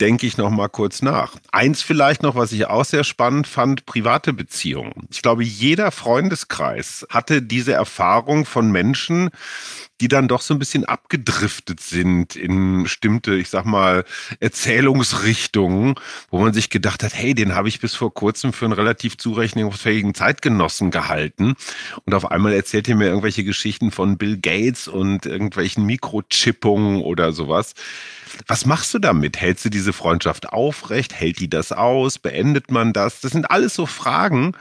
[0.03, 1.37] denke ich noch mal kurz nach.
[1.53, 5.07] Eins vielleicht noch, was ich auch sehr spannend fand, private Beziehungen.
[5.13, 9.31] Ich glaube, jeder Freundeskreis hatte diese Erfahrung von Menschen,
[10.01, 14.05] die dann doch so ein bisschen abgedriftet sind in bestimmte, ich sag mal,
[14.41, 15.95] Erzählungsrichtungen,
[16.33, 19.17] wo man sich gedacht hat, hey, den habe ich bis vor kurzem für einen relativ
[19.17, 21.55] zurechnungsfähigen Zeitgenossen gehalten.
[22.05, 27.33] Und auf einmal erzählt ihr mir irgendwelche Geschichten von Bill Gates und irgendwelchen Mikrochippungen oder
[27.33, 27.75] sowas.
[28.49, 29.41] Was machst du damit?
[29.41, 31.15] Hältst du diese Freundschaft aufrecht?
[31.15, 32.19] Hält die das aus?
[32.19, 33.21] Beendet man das?
[33.21, 34.53] Das sind alles so Fragen,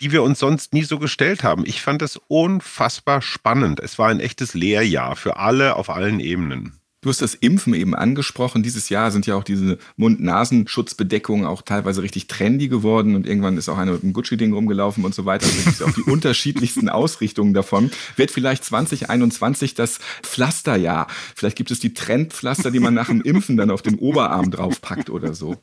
[0.00, 1.64] die wir uns sonst nie so gestellt haben.
[1.66, 3.80] Ich fand das unfassbar spannend.
[3.80, 6.77] Es war ein echtes Lehrjahr für alle auf allen Ebenen.
[7.00, 8.64] Du hast das Impfen eben angesprochen.
[8.64, 13.68] Dieses Jahr sind ja auch diese Mund-Nasen-Schutzbedeckungen auch teilweise richtig trendy geworden und irgendwann ist
[13.68, 15.46] auch einer mit einem Gucci-Ding rumgelaufen und so weiter.
[15.46, 17.92] Also gibt es ja auch die unterschiedlichsten Ausrichtungen davon.
[18.16, 21.06] Wird vielleicht 2021 das Pflasterjahr.
[21.36, 25.08] Vielleicht gibt es die Trendpflaster, die man nach dem Impfen dann auf den Oberarm draufpackt
[25.08, 25.54] oder so.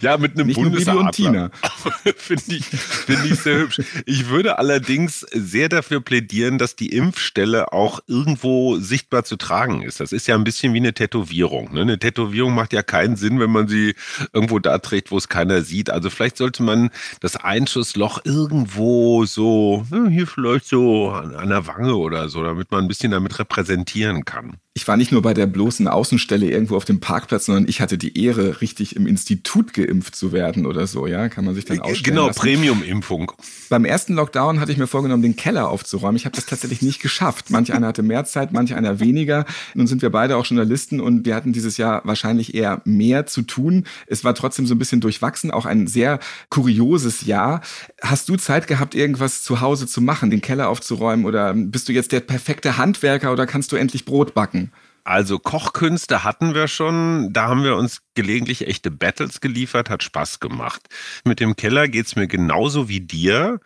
[0.00, 1.50] Ja, ja mit einem Nicht Bundesadler.
[2.16, 3.82] Finde ich, find ich sehr hübsch.
[4.06, 10.00] Ich würde allerdings sehr dafür plädieren, dass die Impfstelle auch irgendwo sichtbar zu tragen ist.
[10.00, 11.74] Das ist ja ein bisschen wie wie eine Tätowierung.
[11.74, 11.80] Ne?
[11.80, 13.96] Eine Tätowierung macht ja keinen Sinn, wenn man sie
[14.32, 15.90] irgendwo da trägt, wo es keiner sieht.
[15.90, 21.96] Also vielleicht sollte man das Einschussloch irgendwo so, ne, hier vielleicht so an der Wange
[21.96, 25.46] oder so, damit man ein bisschen damit repräsentieren kann ich war nicht nur bei der
[25.46, 30.14] bloßen Außenstelle irgendwo auf dem Parkplatz, sondern ich hatte die Ehre, richtig im Institut geimpft
[30.14, 33.32] zu werden oder so, ja, kann man sich dann ausstellen Genau, Premium-Impfung.
[33.70, 36.14] Beim ersten Lockdown hatte ich mir vorgenommen, den Keller aufzuräumen.
[36.14, 37.50] Ich habe das tatsächlich nicht geschafft.
[37.50, 39.46] Manch einer hatte mehr Zeit, manch einer weniger.
[39.74, 43.42] Nun sind wir beide auch Journalisten und wir hatten dieses Jahr wahrscheinlich eher mehr zu
[43.42, 43.84] tun.
[44.06, 47.62] Es war trotzdem so ein bisschen durchwachsen, auch ein sehr kurioses Jahr.
[48.00, 51.92] Hast du Zeit gehabt, irgendwas zu Hause zu machen, den Keller aufzuräumen oder bist du
[51.92, 54.67] jetzt der perfekte Handwerker oder kannst du endlich Brot backen?
[55.08, 60.38] Also Kochkünste hatten wir schon, da haben wir uns gelegentlich echte Battles geliefert, hat Spaß
[60.38, 60.82] gemacht.
[61.24, 63.58] Mit dem Keller geht es mir genauso wie dir.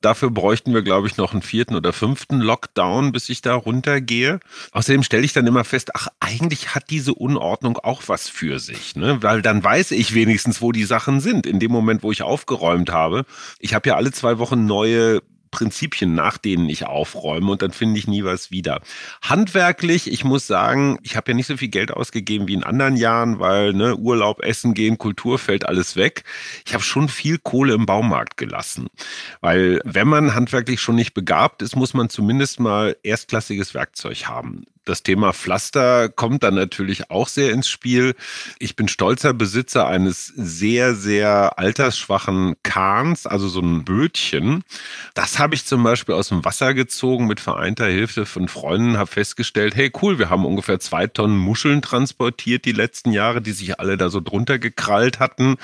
[0.00, 4.40] Dafür bräuchten wir, glaube ich, noch einen vierten oder fünften Lockdown, bis ich da runtergehe.
[4.72, 8.96] Außerdem stelle ich dann immer fest, ach, eigentlich hat diese Unordnung auch was für sich,
[8.96, 9.22] ne?
[9.22, 11.46] Weil dann weiß ich wenigstens, wo die Sachen sind.
[11.46, 13.26] In dem Moment, wo ich aufgeräumt habe.
[13.60, 17.98] Ich habe ja alle zwei Wochen neue Prinzipien, nach denen ich aufräume und dann finde
[17.98, 18.80] ich nie was wieder.
[19.22, 22.96] Handwerklich, ich muss sagen, ich habe ja nicht so viel Geld ausgegeben wie in anderen
[22.96, 26.24] Jahren, weil ne, Urlaub, Essen gehen, Kultur fällt alles weg.
[26.66, 28.88] Ich habe schon viel Kohle im Baumarkt gelassen,
[29.40, 34.64] weil wenn man handwerklich schon nicht begabt ist, muss man zumindest mal erstklassiges Werkzeug haben.
[34.90, 38.16] Das Thema Pflaster kommt dann natürlich auch sehr ins Spiel.
[38.58, 44.64] Ich bin stolzer Besitzer eines sehr, sehr altersschwachen Kahns, also so ein Bötchen.
[45.14, 49.08] Das habe ich zum Beispiel aus dem Wasser gezogen mit vereinter Hilfe von Freunden, habe
[49.08, 53.78] festgestellt, hey cool, wir haben ungefähr zwei Tonnen Muscheln transportiert die letzten Jahre, die sich
[53.78, 55.54] alle da so drunter gekrallt hatten.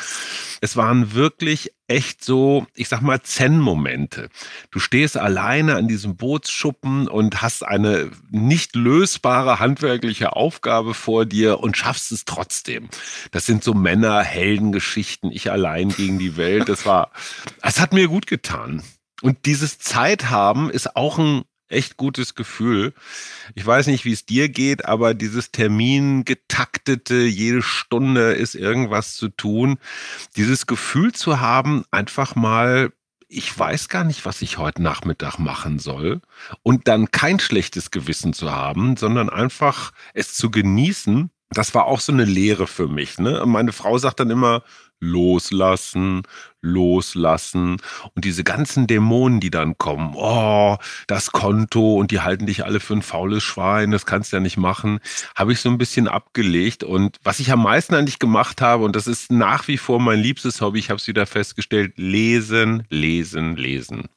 [0.61, 4.29] Es waren wirklich echt so, ich sag mal, Zen-Momente.
[4.71, 11.61] Du stehst alleine an diesem Bootsschuppen und hast eine nicht lösbare handwerkliche Aufgabe vor dir
[11.61, 12.89] und schaffst es trotzdem.
[13.31, 16.69] Das sind so Männer-Heldengeschichten, ich allein gegen die Welt.
[16.69, 17.13] Das war,
[17.63, 18.83] es hat mir gut getan.
[19.23, 22.95] Und dieses Zeit haben ist auch ein echt gutes Gefühl.
[23.55, 29.17] Ich weiß nicht, wie es dir geht, aber dieses Termin getaktete, jede Stunde ist irgendwas
[29.17, 29.79] zu tun.
[30.37, 32.93] Dieses Gefühl zu haben, einfach mal
[33.29, 36.21] ich weiß gar nicht, was ich heute Nachmittag machen soll.
[36.63, 42.01] Und dann kein schlechtes Gewissen zu haben, sondern einfach es zu genießen, das war auch
[42.01, 43.19] so eine Lehre für mich.
[43.19, 43.43] Ne?
[43.47, 44.63] Meine Frau sagt dann immer,
[45.01, 46.23] loslassen,
[46.63, 47.77] loslassen.
[48.15, 52.81] Und diese ganzen Dämonen, die dann kommen, oh, das Konto und die halten dich alle
[52.81, 55.01] für ein faules Schwein, das kannst du ja nicht machen,
[55.35, 56.85] habe ich so ein bisschen abgelegt.
[56.85, 60.21] Und was ich am meisten eigentlich gemacht habe, und das ist nach wie vor mein
[60.21, 64.09] liebstes Hobby, ich habe es wieder festgestellt, lesen, lesen, lesen.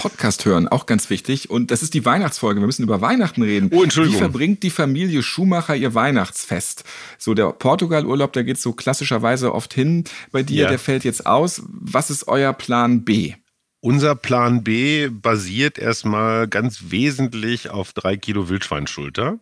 [0.00, 1.50] Podcast hören, auch ganz wichtig.
[1.50, 2.60] Und das ist die Weihnachtsfolge.
[2.60, 3.70] Wir müssen über Weihnachten reden.
[3.72, 4.16] Oh, Entschuldigung.
[4.16, 6.84] Wie verbringt die Familie Schumacher ihr Weihnachtsfest?
[7.18, 10.04] So der Portugal-Urlaub, der geht so klassischerweise oft hin.
[10.32, 10.68] Bei dir, Ja.
[10.70, 11.62] der fällt jetzt aus.
[11.68, 13.34] Was ist euer Plan B?
[13.82, 19.38] Unser Plan B basiert erstmal ganz wesentlich auf drei Kilo Wildschweinschulter.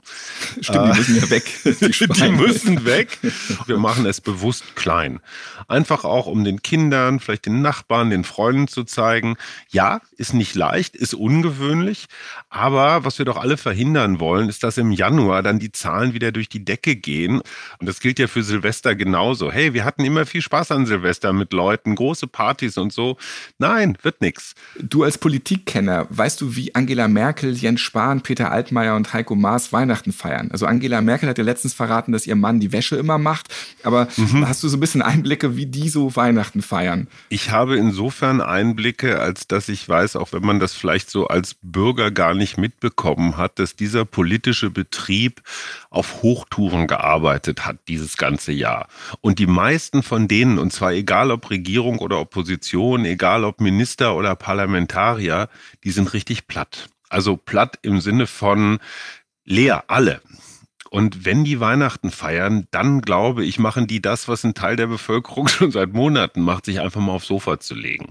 [0.61, 1.44] Stimmt, die müssen ja weg.
[1.64, 3.18] Die, Die müssen weg.
[3.66, 5.18] Wir machen es bewusst klein.
[5.66, 9.37] Einfach auch, um den Kindern, vielleicht den Nachbarn, den Freunden zu zeigen,
[9.70, 12.07] ja, ist nicht leicht, ist ungewöhnlich,
[12.48, 16.31] aber was wir doch alle verhindern wollen, ist, dass im Januar dann die Zahlen wieder
[16.31, 17.40] durch die Decke gehen.
[17.79, 19.51] Und das gilt ja für Silvester genauso.
[19.51, 23.16] Hey, wir hatten immer viel Spaß an Silvester mit Leuten, große Partys und so.
[23.59, 24.54] Nein, wird nichts.
[24.78, 29.72] Du als Politikkenner, weißt du, wie Angela Merkel, Jens Spahn, Peter Altmaier und Heiko Maas
[29.72, 30.50] Weihnachten feiern?
[30.52, 33.48] Also Angela Merkel hat ja letztens verraten, dass ihr Mann die Wäsche immer macht.
[33.82, 34.08] Aber
[34.44, 37.08] hast du so ein bisschen Einblicke, wie die so Weihnachten feiern?
[37.30, 41.56] Ich habe insofern Einblicke, als dass ich weiß, auch wenn man das vielleicht so als
[41.62, 45.42] Bürger gar nicht mitbekommen hat, dass dieser politische Betrieb
[45.90, 48.88] auf Hochtouren gearbeitet hat dieses ganze Jahr.
[49.22, 54.14] Und die meisten von denen, und zwar egal ob Regierung oder Opposition, egal ob Minister
[54.18, 55.48] oder Parlamentarier,
[55.85, 56.90] die sind richtig platt.
[57.09, 58.81] Also platt im Sinne von
[59.44, 60.20] leer, alle.
[60.90, 64.87] Und wenn die Weihnachten feiern, dann glaube ich, machen die das, was ein Teil der
[64.87, 68.11] Bevölkerung schon seit Monaten macht, sich einfach mal aufs Sofa zu legen.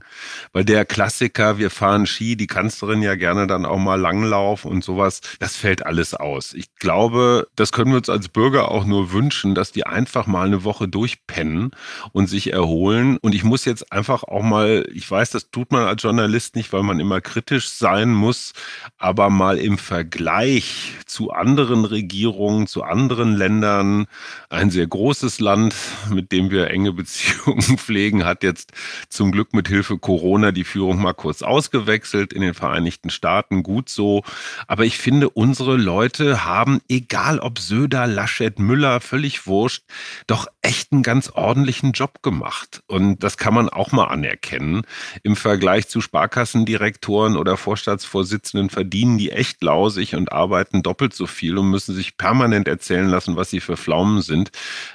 [0.54, 4.84] Weil der Klassiker, wir fahren Ski, die Kanzlerin ja gerne dann auch mal Langlauf und
[4.84, 6.54] sowas, das fällt alles aus.
[6.54, 10.46] Ich glaube, das können wir uns als Bürger auch nur wünschen, dass die einfach mal
[10.46, 11.72] eine Woche durchpennen
[12.12, 13.18] und sich erholen.
[13.22, 16.74] Und ich muss jetzt einfach auch mal, ich weiß, das tut man als Journalist nicht,
[16.74, 18.54] weil man immer kritisch sein muss,
[18.98, 24.08] aber mal im Vergleich zu anderen Regierungen, zu anderen Ländern,
[24.50, 25.76] ein sehr großes Land,
[26.10, 28.72] mit dem wir enge Beziehungen pflegen, hat jetzt
[29.10, 33.64] zum Glück mit Hilfe Corona die Führung mal kurz ausgewechselt in den Vereinigten Staaten.
[33.64, 34.24] Gut so.
[34.68, 39.84] Aber ich finde, unsere Leute haben, egal ob Söder, Laschet, Müller, völlig wurscht,
[40.28, 42.82] doch echt einen ganz ordentlichen Job gemacht.
[42.88, 44.84] Und das kann man auch mal anerkennen.
[45.24, 51.58] Im Vergleich zu Sparkassendirektoren oder Vorstandsvorsitzenden verdienen die echt lausig und arbeiten doppelt so viel
[51.58, 54.52] und müssen sich permanent erzählen lassen, was sie für Pflaumen sind.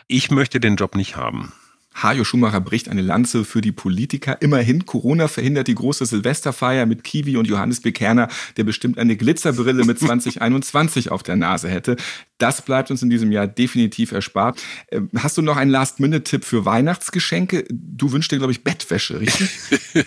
[0.09, 1.53] Ich möchte den Job nicht haben.
[1.94, 4.40] Hajo Schumacher bricht eine Lanze für die Politiker.
[4.40, 9.85] Immerhin, Corona verhindert die große Silvesterfeier mit Kiwi und Johannes Bekerner, der bestimmt eine Glitzerbrille
[9.85, 11.96] mit 2021 auf der Nase hätte.
[12.42, 14.61] Das bleibt uns in diesem Jahr definitiv erspart.
[14.90, 17.64] Ähm, Hast du noch einen Last-Minute-Tipp für Weihnachtsgeschenke?
[17.70, 19.48] Du wünschst dir, glaube ich, Bettwäsche, richtig?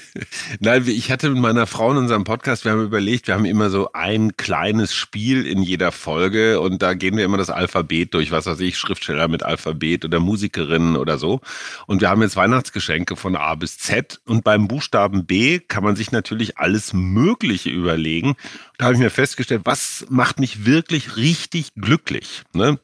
[0.59, 3.69] Nein, ich hatte mit meiner Frau in unserem Podcast, wir haben überlegt, wir haben immer
[3.69, 8.31] so ein kleines Spiel in jeder Folge und da gehen wir immer das Alphabet durch,
[8.31, 11.39] was weiß ich, Schriftsteller mit Alphabet oder Musikerinnen oder so.
[11.87, 15.95] Und wir haben jetzt Weihnachtsgeschenke von A bis Z und beim Buchstaben B kann man
[15.95, 18.35] sich natürlich alles Mögliche überlegen.
[18.77, 22.43] Da habe ich mir festgestellt, was macht mich wirklich richtig glücklich?
[22.53, 22.79] Ne?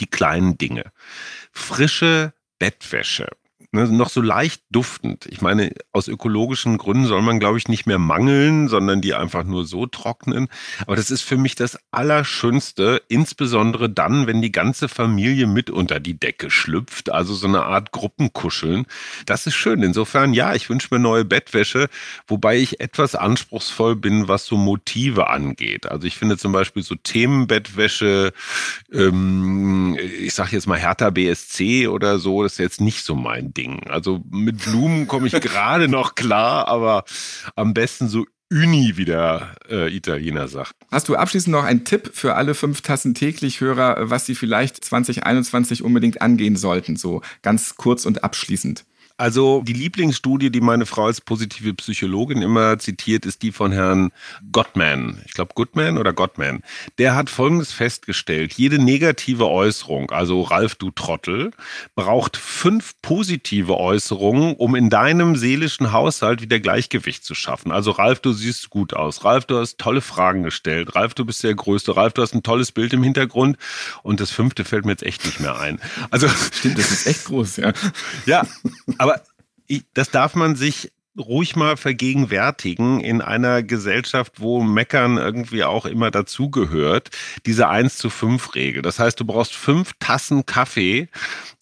[0.00, 0.92] Die kleinen Dinge.
[1.52, 3.28] Frische Bettwäsche.
[3.76, 5.26] Ne, noch so leicht duftend.
[5.28, 9.44] Ich meine, aus ökologischen Gründen soll man, glaube ich, nicht mehr mangeln, sondern die einfach
[9.44, 10.48] nur so trocknen.
[10.86, 16.00] Aber das ist für mich das Allerschönste, insbesondere dann, wenn die ganze Familie mit unter
[16.00, 18.86] die Decke schlüpft, also so eine Art Gruppenkuscheln.
[19.26, 19.82] Das ist schön.
[19.82, 21.90] Insofern, ja, ich wünsche mir neue Bettwäsche,
[22.26, 25.84] wobei ich etwas anspruchsvoll bin, was so Motive angeht.
[25.84, 28.32] Also ich finde zum Beispiel so Themenbettwäsche,
[28.90, 33.52] ähm, ich sage jetzt mal Hertha BSC oder so, das ist jetzt nicht so mein
[33.52, 33.65] Ding.
[33.88, 37.04] Also mit Blumen komme ich gerade noch klar, aber
[37.54, 40.72] am besten so Uni, wie der äh, Italiener sagt.
[40.92, 44.84] Hast du abschließend noch einen Tipp für alle fünf Tassen täglich Hörer, was sie vielleicht
[44.84, 46.96] 2021 unbedingt angehen sollten?
[46.96, 48.84] So ganz kurz und abschließend.
[49.16, 54.12] Also die Lieblingsstudie, die meine Frau als positive Psychologin immer zitiert, ist die von Herrn
[54.52, 55.22] Gottman.
[55.24, 56.62] Ich glaube Goodman oder Gottman.
[56.98, 58.54] Der hat Folgendes festgestellt.
[58.54, 61.50] Jede negative Äußerung, also Ralf, du Trottel,
[61.94, 67.72] braucht fünf positive Äußerungen, um in deinem seelischen Haushalt wieder Gleichgewicht zu schaffen.
[67.72, 69.24] Also Ralf, du siehst gut aus.
[69.24, 70.94] Ralf, du hast tolle Fragen gestellt.
[70.94, 71.96] Ralf, du bist der Größte.
[71.96, 73.56] Ralf, du hast ein tolles Bild im Hintergrund.
[74.02, 75.80] Und das fünfte fällt mir jetzt echt nicht mehr ein.
[76.10, 77.72] Also Stimmt, das ist echt groß, ja.
[78.26, 78.46] Ja,
[78.98, 79.05] aber
[79.66, 85.86] ich, das darf man sich ruhig mal vergegenwärtigen in einer Gesellschaft, wo Meckern irgendwie auch
[85.86, 87.10] immer dazugehört,
[87.46, 88.82] diese 1 zu 5 Regel.
[88.82, 91.08] Das heißt, du brauchst fünf Tassen Kaffee,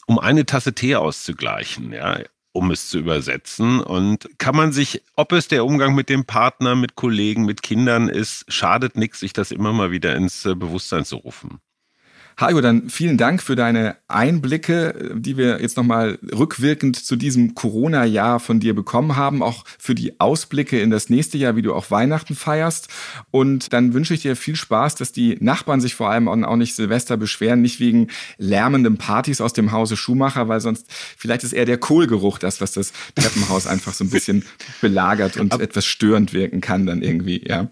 [0.06, 2.18] um eine Tasse Tee auszugleichen, ja,
[2.52, 3.80] um es zu übersetzen.
[3.80, 8.08] Und kann man sich, ob es der Umgang mit dem Partner, mit Kollegen, mit Kindern
[8.08, 11.60] ist, schadet nichts, sich das immer mal wieder ins äh, Bewusstsein zu rufen.
[12.38, 18.40] Hajo, dann vielen Dank für deine Einblicke, die wir jetzt nochmal rückwirkend zu diesem Corona-Jahr
[18.40, 21.92] von dir bekommen haben, auch für die Ausblicke in das nächste Jahr, wie du auch
[21.92, 22.88] Weihnachten feierst.
[23.30, 26.74] Und dann wünsche ich dir viel Spaß, dass die Nachbarn sich vor allem auch nicht
[26.74, 31.66] Silvester beschweren, nicht wegen lärmenden Partys aus dem Hause Schumacher, weil sonst vielleicht ist eher
[31.66, 34.44] der Kohlgeruch das, was das Treppenhaus einfach so ein bisschen
[34.80, 37.68] belagert und etwas störend wirken kann dann irgendwie, ja.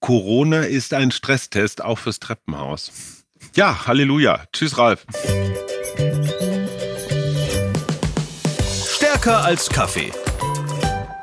[0.00, 3.21] Corona ist ein Stresstest auch fürs Treppenhaus.
[3.54, 4.44] Ja, Halleluja.
[4.52, 5.04] Tschüss, Ralf.
[8.88, 10.10] Stärker als Kaffee.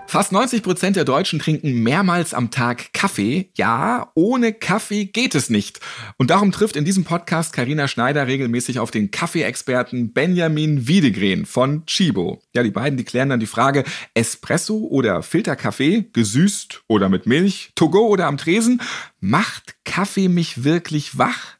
[0.05, 3.49] Fast 90 Prozent der Deutschen trinken mehrmals am Tag Kaffee.
[3.57, 5.79] Ja, ohne Kaffee geht es nicht.
[6.17, 11.83] Und darum trifft in diesem Podcast Karina Schneider regelmäßig auf den Kaffeeexperten Benjamin Wiedegren von
[11.87, 12.43] Chibo.
[12.53, 17.71] Ja, die beiden, die klären dann die Frage, Espresso oder Filterkaffee, gesüßt oder mit Milch,
[17.73, 18.81] Togo oder am Tresen,
[19.19, 21.57] macht Kaffee mich wirklich wach?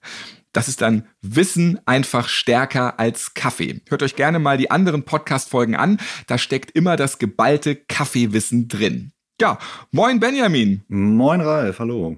[0.53, 3.81] Das ist dann Wissen einfach stärker als Kaffee.
[3.87, 5.99] Hört euch gerne mal die anderen Podcast-Folgen an.
[6.27, 9.11] Da steckt immer das geballte Kaffeewissen drin.
[9.39, 9.59] Ja,
[9.91, 10.83] moin Benjamin.
[10.87, 12.17] Moin Ralf, hallo.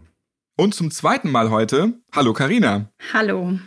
[0.58, 2.90] Und zum zweiten Mal heute, hallo Karina.
[3.14, 3.60] Hallo.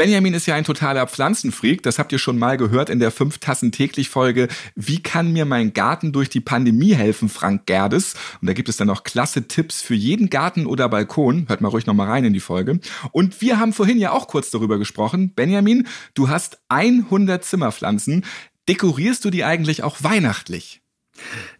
[0.00, 1.82] Benjamin ist ja ein totaler Pflanzenfreak.
[1.82, 4.48] Das habt ihr schon mal gehört in der 5 Tassen täglich Folge.
[4.74, 8.14] Wie kann mir mein Garten durch die Pandemie helfen, Frank Gerdes?
[8.40, 11.46] Und da gibt es dann noch klasse Tipps für jeden Garten oder Balkon.
[11.48, 12.80] Hört mal ruhig noch mal rein in die Folge.
[13.12, 15.34] Und wir haben vorhin ja auch kurz darüber gesprochen.
[15.34, 18.24] Benjamin, du hast 100 Zimmerpflanzen.
[18.70, 20.79] Dekorierst du die eigentlich auch weihnachtlich?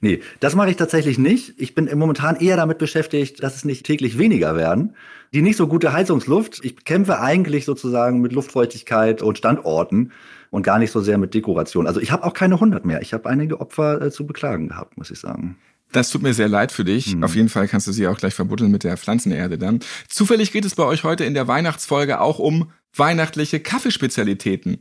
[0.01, 1.55] Nee, das mache ich tatsächlich nicht.
[1.57, 4.95] Ich bin momentan eher damit beschäftigt, dass es nicht täglich weniger werden.
[5.33, 10.13] Die nicht so gute Heizungsluft, ich kämpfe eigentlich sozusagen mit Luftfeuchtigkeit und Standorten
[10.51, 11.87] und gar nicht so sehr mit Dekoration.
[11.87, 13.01] Also ich habe auch keine 100 mehr.
[13.03, 15.57] Ich habe einige Opfer äh, zu beklagen gehabt, muss ich sagen.
[15.93, 17.15] Das tut mir sehr leid für dich.
[17.15, 17.25] Mhm.
[17.25, 19.81] Auf jeden Fall kannst du sie auch gleich verbuddeln mit der Pflanzenerde dann.
[20.09, 24.79] Zufällig geht es bei euch heute in der Weihnachtsfolge auch um weihnachtliche Kaffeespezialitäten.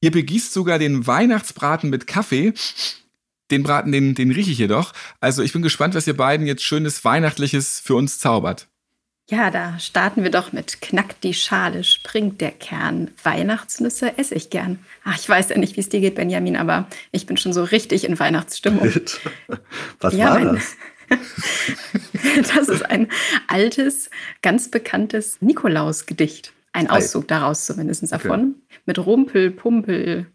[0.00, 2.54] Ihr begießt sogar den Weihnachtsbraten mit Kaffee.
[3.50, 4.92] Den Braten, den, den rieche ich jedoch.
[5.20, 8.68] Also ich bin gespannt, was ihr beiden jetzt schönes Weihnachtliches für uns zaubert.
[9.30, 13.12] Ja, da starten wir doch mit Knackt die Schale, springt der Kern.
[13.22, 14.80] Weihnachtsnüsse esse ich gern.
[15.04, 17.62] Ach, ich weiß ja nicht, wie es dir geht, Benjamin, aber ich bin schon so
[17.62, 18.92] richtig in Weihnachtsstimmung.
[20.00, 20.76] Was ja, war das?
[22.56, 23.06] das ist ein
[23.46, 24.10] altes,
[24.42, 26.52] ganz bekanntes Nikolaus-Gedicht.
[26.72, 28.56] Ein Auszug daraus zumindest davon.
[28.68, 28.78] Okay.
[28.86, 30.26] Mit Rumpel, Pumpel,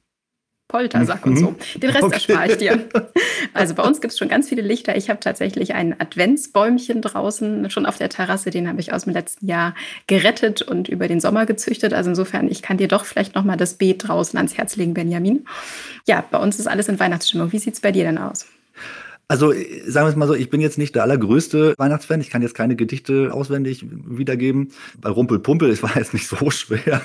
[0.67, 1.51] Poltersack und so.
[1.51, 1.79] Mhm.
[1.79, 2.13] Den Rest okay.
[2.13, 2.89] erspare ich dir.
[3.53, 4.97] Also bei uns gibt es schon ganz viele Lichter.
[4.97, 8.49] Ich habe tatsächlich ein Adventsbäumchen draußen, schon auf der Terrasse.
[8.49, 9.75] Den habe ich aus dem letzten Jahr
[10.07, 11.93] gerettet und über den Sommer gezüchtet.
[11.93, 15.45] Also insofern, ich kann dir doch vielleicht nochmal das Beet draußen ans Herz legen, Benjamin.
[16.05, 17.51] Ja, bei uns ist alles in Weihnachtsstimmung.
[17.51, 18.47] Wie sieht es bei dir denn aus?
[19.27, 22.21] Also sagen wir es mal so, ich bin jetzt nicht der allergrößte Weihnachtsfan.
[22.21, 24.69] Ich kann jetzt keine Gedichte auswendig wiedergeben.
[25.01, 27.01] Bei Rumpelpumpel, es war jetzt nicht so schwer.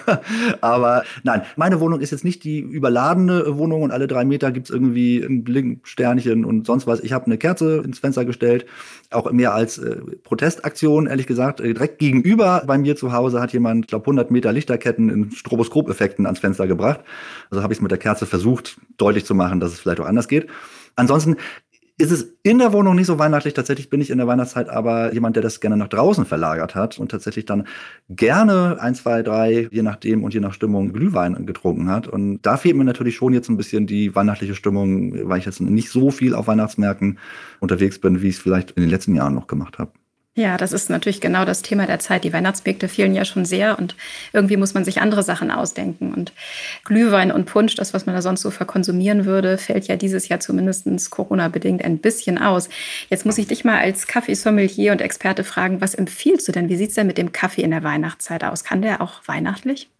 [0.60, 4.68] Aber nein, meine Wohnung ist jetzt nicht die überladene Wohnung und alle drei Meter gibt's
[4.68, 7.00] irgendwie ein Blinksternchen und sonst was.
[7.00, 8.66] Ich habe eine Kerze ins Fenster gestellt,
[9.10, 11.60] auch mehr als äh, Protestaktion, ehrlich gesagt.
[11.60, 16.26] Äh, direkt gegenüber bei mir zu Hause hat jemand, glaube 100 Meter Lichterketten in Stroboskopeffekten
[16.26, 17.00] ans Fenster gebracht.
[17.50, 20.06] Also habe ich es mit der Kerze versucht, deutlich zu machen, dass es vielleicht auch
[20.06, 20.48] anders geht.
[20.96, 21.36] Ansonsten
[22.00, 23.54] ist es in der Wohnung nicht so weihnachtlich.
[23.54, 26.98] Tatsächlich bin ich in der Weihnachtszeit aber jemand, der das gerne nach draußen verlagert hat
[26.98, 27.66] und tatsächlich dann
[28.08, 32.08] gerne ein, zwei, drei, je nachdem und je nach Stimmung Glühwein getrunken hat.
[32.08, 35.60] Und da fehlt mir natürlich schon jetzt ein bisschen die weihnachtliche Stimmung, weil ich jetzt
[35.60, 37.18] nicht so viel auf Weihnachtsmärkten
[37.60, 39.92] unterwegs bin, wie ich es vielleicht in den letzten Jahren noch gemacht habe.
[40.36, 42.22] Ja, das ist natürlich genau das Thema der Zeit.
[42.22, 43.96] Die Weihnachtsmärkte fehlen ja schon sehr und
[44.32, 46.14] irgendwie muss man sich andere Sachen ausdenken.
[46.14, 46.32] Und
[46.84, 50.38] Glühwein und Punsch, das, was man da sonst so verkonsumieren würde, fällt ja dieses Jahr
[50.38, 52.68] zumindest Corona-bedingt ein bisschen aus.
[53.08, 56.68] Jetzt muss ich dich mal als Kaffeesommelier und Experte fragen, was empfiehlst du denn?
[56.68, 58.62] Wie sieht es denn mit dem Kaffee in der Weihnachtszeit aus?
[58.62, 59.90] Kann der auch weihnachtlich?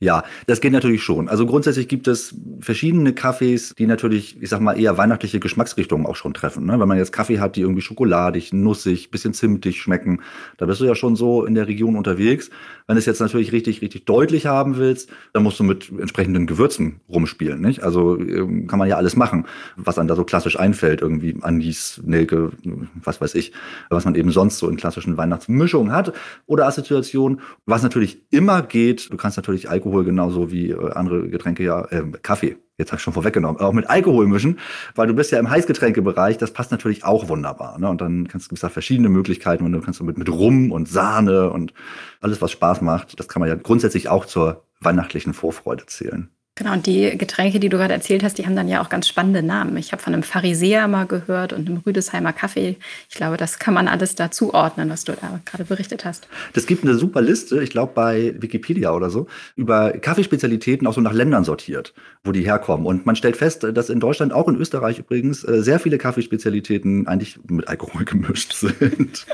[0.00, 1.28] Ja, das geht natürlich schon.
[1.28, 6.16] Also grundsätzlich gibt es verschiedene Kaffees, die natürlich, ich sag mal, eher weihnachtliche Geschmacksrichtungen auch
[6.16, 6.66] schon treffen.
[6.66, 6.78] Ne?
[6.78, 10.20] Wenn man jetzt Kaffee hat, die irgendwie schokoladig, nussig, bisschen zimtig schmecken,
[10.56, 12.50] da bist du ja schon so in der Region unterwegs.
[12.86, 16.46] Wenn du es jetzt natürlich richtig, richtig deutlich haben willst, dann musst du mit entsprechenden
[16.46, 17.60] Gewürzen rumspielen.
[17.60, 17.82] Nicht?
[17.82, 22.00] Also ähm, kann man ja alles machen, was einem da so klassisch einfällt, irgendwie Anis,
[22.04, 22.50] Nelke,
[22.94, 23.52] was weiß ich,
[23.90, 26.12] was man eben sonst so in klassischen Weihnachtsmischungen hat
[26.46, 27.40] oder Assoziationen.
[27.66, 32.02] Was natürlich immer geht, du kannst natürlich Alkohol genauso wie äh, andere Getränke ja, äh,
[32.22, 32.47] Kaffee,
[32.78, 34.58] jetzt habe ich schon vorweggenommen, auch mit Alkohol mischen,
[34.94, 37.78] weil du bist ja im Heißgetränkebereich, das passt natürlich auch wunderbar.
[37.78, 37.88] Ne?
[37.88, 40.88] Und dann kannst du da verschiedene Möglichkeiten und du kannst du mit, mit Rum und
[40.88, 41.74] Sahne und
[42.20, 46.30] alles, was Spaß macht, das kann man ja grundsätzlich auch zur weihnachtlichen Vorfreude zählen.
[46.58, 49.06] Genau, und die Getränke, die du gerade erzählt hast, die haben dann ja auch ganz
[49.06, 49.76] spannende Namen.
[49.76, 52.74] Ich habe von einem Pharisäer mal gehört und einem Rüdesheimer Kaffee.
[53.08, 56.26] Ich glaube, das kann man alles da zuordnen, was du da gerade berichtet hast.
[56.54, 61.00] Das gibt eine super Liste, ich glaube bei Wikipedia oder so, über Kaffeespezialitäten auch so
[61.00, 61.94] nach Ländern sortiert,
[62.24, 62.86] wo die herkommen.
[62.86, 67.06] Und man stellt fest, dass in Deutschland, auch in Österreich übrigens, äh, sehr viele Kaffeespezialitäten
[67.06, 69.26] eigentlich mit Alkohol gemischt sind.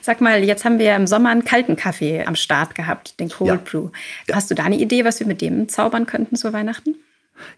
[0.00, 3.48] Sag mal, jetzt haben wir im Sommer einen kalten Kaffee am Start gehabt, den Cold
[3.48, 3.56] ja.
[3.56, 3.90] Brew.
[4.32, 6.94] Hast du da eine Idee, was wir mit dem zaubern könnten zu Weihnachten?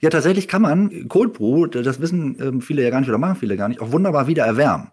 [0.00, 3.36] Ja, tatsächlich kann man Cold Brew, das wissen ähm, viele ja gar nicht oder machen
[3.36, 4.90] viele gar nicht, auch wunderbar wieder erwärmen.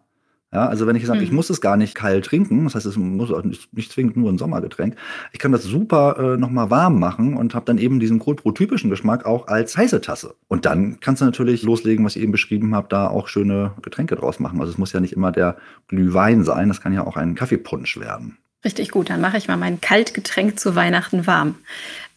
[0.56, 1.26] Ja, also wenn ich sage, hm.
[1.26, 3.30] ich muss es gar nicht kalt trinken, das heißt, es muss
[3.74, 4.96] nicht, zwingend nur ein Sommergetränk,
[5.34, 8.54] ich kann das super äh, nochmal warm machen und habe dann eben diesen Cold Brew
[8.54, 10.34] typischen Geschmack auch als heiße Tasse.
[10.48, 14.16] Und dann kannst du natürlich loslegen, was ich eben beschrieben habe, da auch schöne Getränke
[14.16, 14.62] draus machen.
[14.62, 15.58] Also es muss ja nicht immer der
[15.90, 18.38] Glühwein sein, das kann ja auch ein Kaffeepunsch werden.
[18.64, 21.56] Richtig gut, dann mache ich mal mein Kaltgetränk zu Weihnachten warm.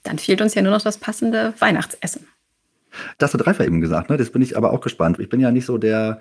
[0.04, 2.28] Dann fehlt uns ja nur noch das passende Weihnachtsessen.
[3.18, 4.16] Das hat Reifer eben gesagt, ne?
[4.16, 5.18] Das bin ich aber auch gespannt.
[5.18, 6.20] Ich bin ja nicht so der,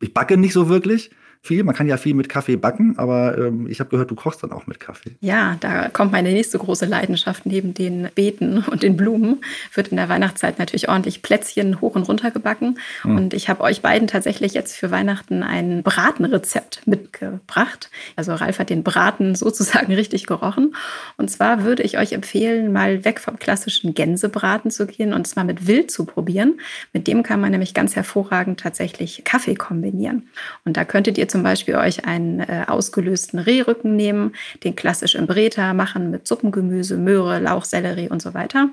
[0.00, 1.12] ich backe nicht so wirklich
[1.44, 1.64] viel.
[1.64, 4.52] Man kann ja viel mit Kaffee backen, aber ähm, ich habe gehört, du kochst dann
[4.52, 5.16] auch mit Kaffee.
[5.20, 9.40] Ja, da kommt meine nächste große Leidenschaft neben den Beeten und den Blumen.
[9.74, 12.78] Wird in der Weihnachtszeit natürlich ordentlich Plätzchen hoch und runter gebacken.
[13.02, 13.16] Mhm.
[13.16, 17.90] Und ich habe euch beiden tatsächlich jetzt für Weihnachten ein Bratenrezept mitgebracht.
[18.14, 20.76] Also Ralf hat den Braten sozusagen richtig gerochen.
[21.16, 25.42] Und zwar würde ich euch empfehlen, mal weg vom klassischen Gänsebraten zu gehen und zwar
[25.42, 26.60] mit Wild zu probieren.
[26.92, 30.28] Mit dem kann man nämlich ganz hervorragend tatsächlich Kaffee kombinieren.
[30.64, 35.26] Und da könntet ihr zum Beispiel euch einen äh, ausgelösten Rehrücken nehmen, den klassisch im
[35.26, 38.68] Breta machen mit Suppengemüse, Möhre, Lauch, Sellerie und so weiter.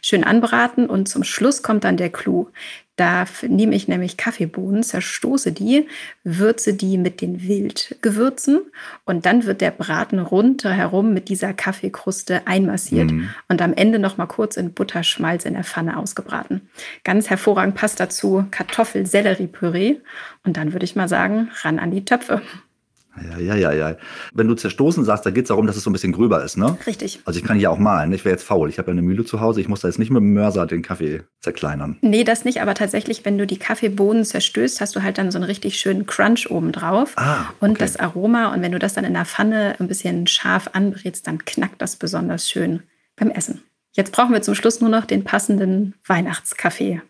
[0.00, 2.48] Schön anbraten und zum Schluss kommt dann der Clou.
[2.96, 5.86] Da nehme ich nämlich Kaffeebohnen, zerstoße die,
[6.24, 8.62] würze die mit den Wildgewürzen
[9.04, 13.28] und dann wird der Braten rundherum mit dieser Kaffeekruste einmassiert mhm.
[13.48, 16.62] und am Ende noch mal kurz in Butterschmalz in der Pfanne ausgebraten.
[17.04, 19.96] Ganz hervorragend passt dazu Kartoffel-Sellerie-Püree
[20.44, 22.40] und dann würde ich mal sagen, ran an die Töpfe.
[23.22, 23.96] Ja, ja, ja, ja.
[24.34, 26.56] Wenn du zerstoßen sagst, da geht es darum, dass es so ein bisschen gröber ist,
[26.56, 26.76] ne?
[26.86, 27.20] Richtig.
[27.24, 28.12] Also ich kann hier auch malen.
[28.12, 28.68] Ich wäre jetzt faul.
[28.68, 29.60] Ich habe ja eine Mühle zu Hause.
[29.60, 31.98] Ich muss da jetzt nicht mit dem Mörser den Kaffee zerkleinern.
[32.00, 32.60] Nee, das nicht.
[32.60, 36.06] Aber tatsächlich, wenn du die Kaffeebohnen zerstößt, hast du halt dann so einen richtig schönen
[36.06, 37.12] Crunch oben drauf.
[37.16, 37.54] Ah, okay.
[37.60, 38.52] Und das Aroma.
[38.52, 41.96] Und wenn du das dann in der Pfanne ein bisschen scharf anbrätst, dann knackt das
[41.96, 42.82] besonders schön
[43.16, 43.62] beim Essen.
[43.92, 47.00] Jetzt brauchen wir zum Schluss nur noch den passenden Weihnachtskaffee.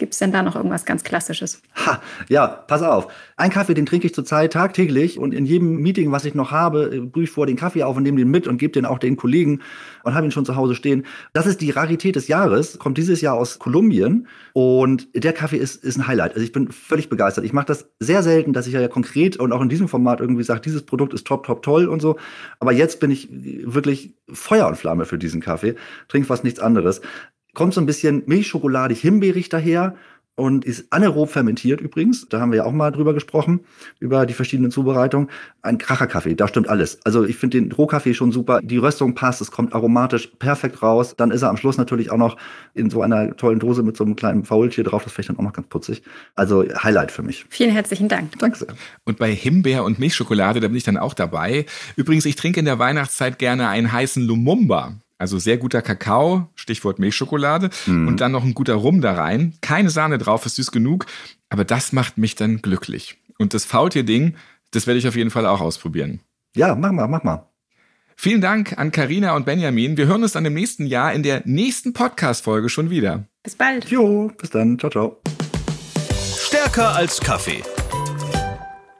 [0.00, 1.60] Gibt es denn da noch irgendwas ganz Klassisches?
[1.76, 3.12] Ha, ja, pass auf.
[3.36, 6.90] Ein Kaffee, den trinke ich zurzeit tagtäglich und in jedem Meeting, was ich noch habe,
[6.90, 8.98] äh, brühe ich vor den Kaffee auf und nehme den mit und gebe den auch
[8.98, 9.60] den Kollegen
[10.02, 11.04] und habe ihn schon zu Hause stehen.
[11.34, 15.84] Das ist die Rarität des Jahres, kommt dieses Jahr aus Kolumbien und der Kaffee ist,
[15.84, 16.32] ist ein Highlight.
[16.32, 17.44] Also ich bin völlig begeistert.
[17.44, 20.44] Ich mache das sehr selten, dass ich ja konkret und auch in diesem Format irgendwie
[20.44, 22.16] sage, dieses Produkt ist top, top, toll und so.
[22.58, 25.74] Aber jetzt bin ich wirklich Feuer und Flamme für diesen Kaffee,
[26.08, 27.02] trinke fast nichts anderes
[27.54, 29.96] kommt so ein bisschen milchschokoladig himbeerig daher
[30.40, 32.26] und ist anaerob fermentiert übrigens.
[32.28, 33.60] Da haben wir ja auch mal drüber gesprochen,
[33.98, 35.28] über die verschiedenen Zubereitungen.
[35.60, 36.98] Ein Kracherkaffee, da stimmt alles.
[37.04, 38.60] Also ich finde den Rohkaffee schon super.
[38.62, 41.14] Die Röstung passt, es kommt aromatisch perfekt raus.
[41.14, 42.38] Dann ist er am Schluss natürlich auch noch
[42.72, 45.04] in so einer tollen Dose mit so einem kleinen Faultier drauf.
[45.04, 46.02] Das finde ich dann auch noch ganz putzig.
[46.36, 47.44] Also Highlight für mich.
[47.50, 48.38] Vielen herzlichen Dank.
[48.38, 48.68] Danke sehr.
[49.04, 51.66] Und bei Himbeer und Milchschokolade, da bin ich dann auch dabei.
[51.96, 54.94] Übrigens, ich trinke in der Weihnachtszeit gerne einen heißen Lumumba.
[55.20, 58.08] Also sehr guter Kakao, Stichwort Milchschokolade mhm.
[58.08, 59.52] und dann noch ein guter Rum da rein.
[59.60, 61.04] Keine Sahne drauf, ist süß genug,
[61.50, 63.18] aber das macht mich dann glücklich.
[63.38, 64.36] Und das Faultier-Ding,
[64.70, 66.20] das werde ich auf jeden Fall auch ausprobieren.
[66.56, 67.46] Ja, mach mal, mach mal.
[68.16, 69.98] Vielen Dank an Karina und Benjamin.
[69.98, 73.26] Wir hören uns dann im nächsten Jahr in der nächsten Podcast-Folge schon wieder.
[73.42, 73.90] Bis bald.
[73.90, 74.78] Jo, bis dann.
[74.78, 75.20] Ciao, ciao.
[76.38, 77.62] Stärker als Kaffee.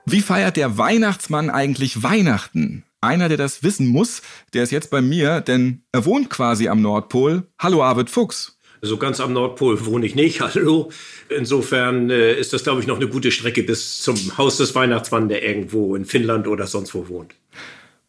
[0.05, 2.83] Wie feiert der Weihnachtsmann eigentlich Weihnachten?
[3.03, 4.21] Einer, der das wissen muss,
[4.53, 7.47] der ist jetzt bei mir, denn er wohnt quasi am Nordpol.
[7.57, 8.59] Hallo Arvid Fuchs.
[8.83, 10.39] So ganz am Nordpol wohne ich nicht.
[10.41, 10.91] Hallo.
[11.35, 15.29] Insofern äh, ist das, glaube ich, noch eine gute Strecke bis zum Haus des Weihnachtsmanns,
[15.29, 17.33] der irgendwo in Finnland oder sonst wo wohnt.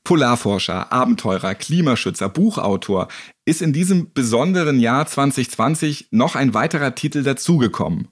[0.05, 3.09] Polarforscher, Abenteurer, Klimaschützer, Buchautor.
[3.47, 8.09] Ist in diesem besonderen Jahr 2020 noch ein weiterer Titel dazugekommen?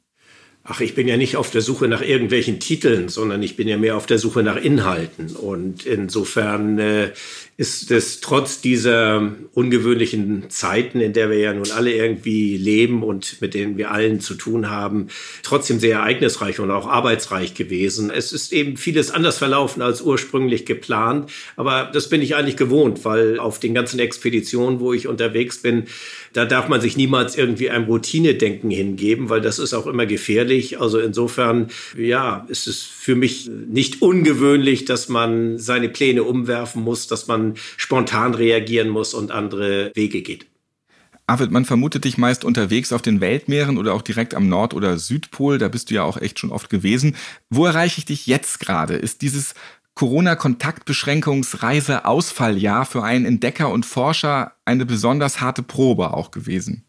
[0.62, 3.78] Ach, ich bin ja nicht auf der Suche nach irgendwelchen Titeln, sondern ich bin ja
[3.78, 5.34] mehr auf der Suche nach Inhalten.
[5.34, 7.12] Und insofern äh,
[7.60, 13.40] ist es trotz dieser ungewöhnlichen Zeiten, in der wir ja nun alle irgendwie leben und
[13.40, 15.08] mit denen wir allen zu tun haben,
[15.42, 18.10] trotzdem sehr ereignisreich und auch arbeitsreich gewesen.
[18.10, 23.04] Es ist eben vieles anders verlaufen als ursprünglich geplant, aber das bin ich eigentlich gewohnt,
[23.04, 25.84] weil auf den ganzen Expeditionen, wo ich unterwegs bin,
[26.32, 30.80] da darf man sich niemals irgendwie einem Routinedenken hingeben, weil das ist auch immer gefährlich.
[30.80, 37.06] Also insofern, ja, ist es für mich nicht ungewöhnlich, dass man seine Pläne umwerfen muss,
[37.06, 40.46] dass man spontan reagieren muss und andere Wege geht.
[41.30, 44.98] Arvid, man vermutet dich meist unterwegs auf den Weltmeeren oder auch direkt am Nord- oder
[44.98, 45.58] Südpol.
[45.58, 47.14] Da bist du ja auch echt schon oft gewesen.
[47.50, 48.94] Wo erreiche ich dich jetzt gerade?
[48.94, 49.54] Ist dieses
[50.00, 56.84] Corona-Kontaktbeschränkungsreise-Ausfalljahr für einen Entdecker und Forscher eine besonders harte Probe auch gewesen?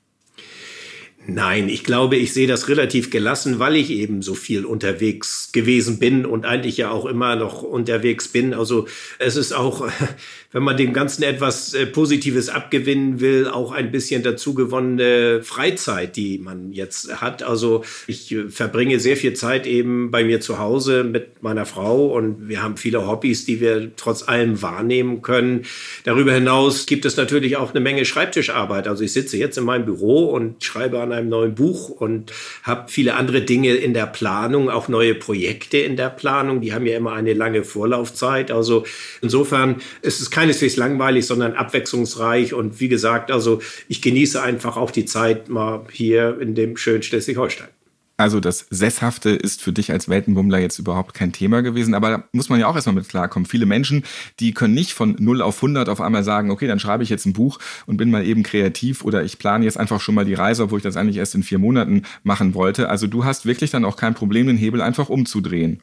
[1.28, 6.00] Nein, ich glaube, ich sehe das relativ gelassen, weil ich eben so viel unterwegs gewesen
[6.00, 8.54] bin und eigentlich ja auch immer noch unterwegs bin.
[8.54, 8.88] Also
[9.20, 9.90] es ist auch,
[10.52, 16.16] wenn man dem Ganzen etwas äh, Positives abgewinnen will, auch ein bisschen dazu gewonnene Freizeit,
[16.18, 17.42] die man jetzt hat.
[17.42, 22.08] Also ich äh, verbringe sehr viel Zeit eben bei mir zu Hause mit meiner Frau
[22.08, 25.66] und wir haben viele Hobbys, die wir trotz allem wahrnehmen können.
[26.04, 28.88] Darüber hinaus gibt es natürlich auch eine Menge Schreibtischarbeit.
[28.88, 32.34] Also ich sitze jetzt in meinem Büro und schreibe an einem neuen Buch und
[32.64, 36.60] habe viele andere Dinge in der Planung, auch neue Projekte in der Planung.
[36.60, 38.52] Die haben ja immer eine lange Vorlaufzeit.
[38.52, 38.84] Also
[39.22, 42.56] insofern ist es keineswegs langweilig, sondern abwechslungsreich.
[42.56, 47.04] Und wie gesagt, also ich genieße einfach auch die Zeit mal hier in dem schönen
[47.04, 47.68] Schleswig-Holstein.
[48.18, 52.24] Also das Sesshafte ist für dich als Weltenbummler jetzt überhaupt kein Thema gewesen, aber da
[52.34, 53.48] muss man ja auch erstmal mit klarkommen.
[53.48, 54.04] Viele Menschen,
[54.40, 57.26] die können nicht von 0 auf 100 auf einmal sagen, okay, dann schreibe ich jetzt
[57.26, 60.36] ein Buch und bin mal eben kreativ oder ich plane jetzt einfach schon mal die
[60.36, 62.90] Reise, obwohl ich das eigentlich erst in vier Monaten machen wollte.
[62.90, 65.82] Also du hast wirklich dann auch kein Problem, den Hebel einfach umzudrehen.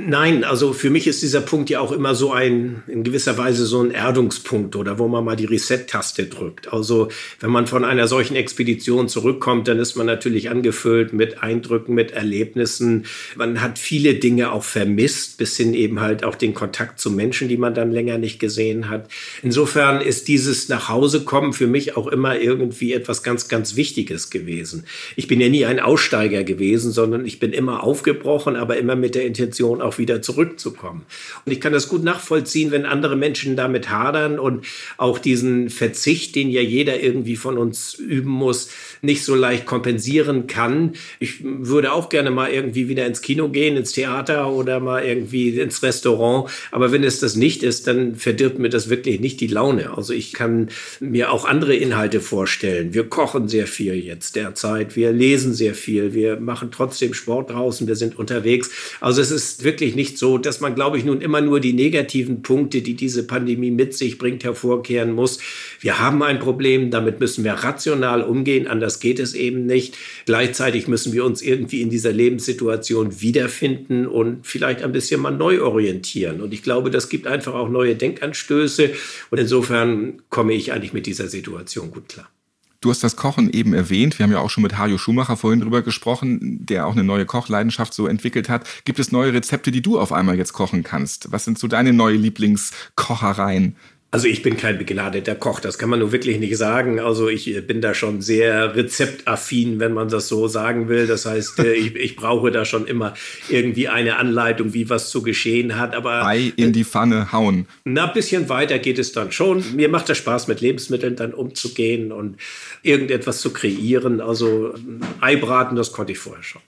[0.00, 3.66] Nein, also für mich ist dieser Punkt ja auch immer so ein, in gewisser Weise
[3.66, 6.72] so ein Erdungspunkt oder wo man mal die Reset-Taste drückt.
[6.72, 7.08] Also
[7.40, 12.12] wenn man von einer solchen Expedition zurückkommt, dann ist man natürlich angefüllt mit Eindrücken, mit
[12.12, 13.06] Erlebnissen.
[13.34, 17.48] Man hat viele Dinge auch vermisst, bis hin eben halt auch den Kontakt zu Menschen,
[17.48, 19.08] die man dann länger nicht gesehen hat.
[19.42, 24.84] Insofern ist dieses Nachhausekommen für mich auch immer irgendwie etwas ganz, ganz Wichtiges gewesen.
[25.16, 29.16] Ich bin ja nie ein Aussteiger gewesen, sondern ich bin immer aufgebrochen, aber immer mit
[29.16, 31.06] der Intention, auch wieder zurückzukommen.
[31.44, 34.66] Und ich kann das gut nachvollziehen, wenn andere Menschen damit hadern und
[34.98, 38.68] auch diesen Verzicht, den ja jeder irgendwie von uns üben muss,
[39.00, 40.92] nicht so leicht kompensieren kann.
[41.18, 45.58] Ich würde auch gerne mal irgendwie wieder ins Kino gehen, ins Theater oder mal irgendwie
[45.58, 46.50] ins Restaurant.
[46.70, 49.96] Aber wenn es das nicht ist, dann verdirbt mir das wirklich nicht die Laune.
[49.96, 50.68] Also ich kann
[51.00, 52.92] mir auch andere Inhalte vorstellen.
[52.92, 54.96] Wir kochen sehr viel jetzt derzeit.
[54.96, 56.12] Wir lesen sehr viel.
[56.12, 57.86] Wir machen trotzdem Sport draußen.
[57.86, 58.70] Wir sind unterwegs.
[59.00, 62.42] Also es ist wirklich nicht so, dass man, glaube ich, nun immer nur die negativen
[62.42, 65.38] Punkte, die diese Pandemie mit sich bringt, hervorkehren muss.
[65.80, 66.90] Wir haben ein Problem.
[66.90, 68.66] Damit müssen wir rational umgehen.
[68.66, 69.96] Anders geht es eben nicht.
[70.26, 75.62] Gleichzeitig müssen wir uns irgendwie in dieser Lebenssituation wiederfinden und vielleicht ein bisschen mal neu
[75.62, 76.40] orientieren.
[76.40, 78.90] Und ich glaube, das gibt einfach auch neue Denkanstöße.
[79.30, 82.28] Und insofern komme ich eigentlich mit dieser Situation gut klar.
[82.80, 84.18] Du hast das Kochen eben erwähnt.
[84.18, 87.26] Wir haben ja auch schon mit Hajo Schumacher vorhin drüber gesprochen, der auch eine neue
[87.26, 88.68] Kochleidenschaft so entwickelt hat.
[88.84, 91.32] Gibt es neue Rezepte, die du auf einmal jetzt kochen kannst?
[91.32, 93.74] Was sind so deine neue Lieblingskochereien?
[94.10, 96.98] Also ich bin kein begnadeter Koch, das kann man nur wirklich nicht sagen.
[96.98, 101.06] Also ich äh, bin da schon sehr rezeptaffin, wenn man das so sagen will.
[101.06, 103.12] Das heißt, äh, ich, ich brauche da schon immer
[103.50, 105.94] irgendwie eine Anleitung, wie was zu geschehen hat.
[105.94, 107.66] Aber Ei in die Pfanne hauen.
[107.84, 109.62] Na, ein bisschen weiter geht es dann schon.
[109.76, 112.38] Mir macht das Spaß, mit Lebensmitteln dann umzugehen und
[112.82, 114.22] irgendetwas zu kreieren.
[114.22, 114.72] Also
[115.20, 116.62] Ei braten, das konnte ich vorher schon.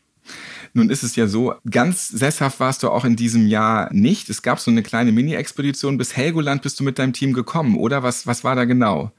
[0.72, 4.30] Nun ist es ja so, ganz sesshaft warst du auch in diesem Jahr nicht.
[4.30, 5.98] Es gab so eine kleine Mini-Expedition.
[5.98, 8.02] Bis Helgoland bist du mit deinem Team gekommen, oder?
[8.02, 9.12] Was, was war da genau?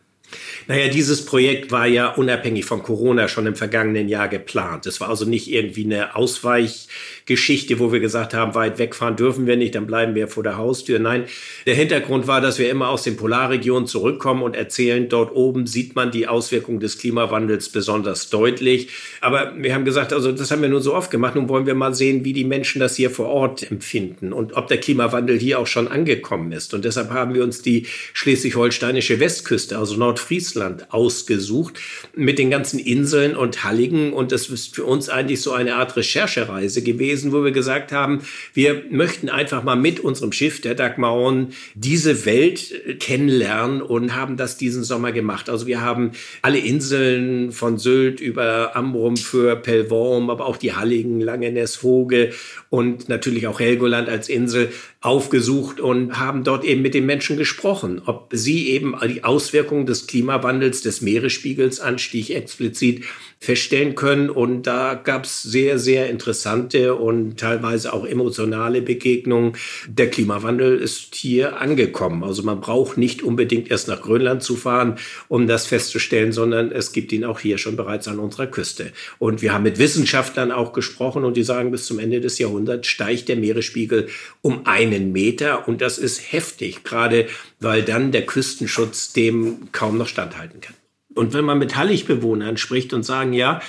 [0.68, 4.86] Naja, dieses Projekt war ja unabhängig von Corona schon im vergangenen Jahr geplant.
[4.86, 9.58] Es war also nicht irgendwie eine Ausweichgeschichte, wo wir gesagt haben, weit wegfahren dürfen wir
[9.58, 11.00] nicht, dann bleiben wir vor der Haustür.
[11.00, 11.26] Nein,
[11.66, 15.96] der Hintergrund war, dass wir immer aus den Polarregionen zurückkommen und erzählen, dort oben sieht
[15.96, 18.90] man die Auswirkungen des Klimawandels besonders deutlich.
[19.20, 21.36] Aber wir haben gesagt, also das haben wir nur so oft gemacht.
[21.36, 24.68] Nun wollen wir mal sehen, wie die Menschen das hier vor Ort empfinden und ob
[24.68, 26.74] der Klimawandel hier auch schon angekommen ist.
[26.74, 31.80] Und deshalb haben wir uns die schleswig-holsteinische Westküste, also Nord Nordfriesland ausgesucht
[32.16, 34.14] mit den ganzen Inseln und Halligen.
[34.14, 38.22] Und das ist für uns eigentlich so eine Art Recherchereise gewesen, wo wir gesagt haben,
[38.54, 44.58] wir möchten einfach mal mit unserem Schiff, der Dagmaron, diese Welt kennenlernen und haben das
[44.58, 45.50] diesen Sommer gemacht.
[45.50, 46.12] Also wir haben
[46.42, 52.32] alle Inseln von Sylt über Amrum für Pellworm, aber auch die Halligen, Langenes, Hoge
[52.70, 54.70] und natürlich auch Helgoland als Insel
[55.02, 60.06] aufgesucht und haben dort eben mit den Menschen gesprochen, ob sie eben die Auswirkungen des
[60.06, 63.04] Klimawandels, des Meeresspiegelsanstieg explizit
[63.42, 64.30] feststellen können.
[64.30, 69.54] Und da gab es sehr, sehr interessante und teilweise auch emotionale Begegnungen.
[69.88, 72.24] Der Klimawandel ist hier angekommen.
[72.24, 76.92] Also man braucht nicht unbedingt erst nach Grönland zu fahren, um das festzustellen, sondern es
[76.94, 78.92] gibt ihn auch hier schon bereits an unserer Küste.
[79.18, 82.88] Und wir haben mit Wissenschaftlern auch gesprochen und die sagen, bis zum Ende des Jahrhunderts
[82.88, 84.08] steigt der Meeresspiegel
[84.44, 85.68] um einen Meter.
[85.68, 87.26] Und das ist heftig, gerade
[87.60, 90.76] weil dann der Küstenschutz dem kaum noch standhalten kann.
[91.16, 93.62] Und wenn man mit Halligbewohnern spricht und sagen, ja,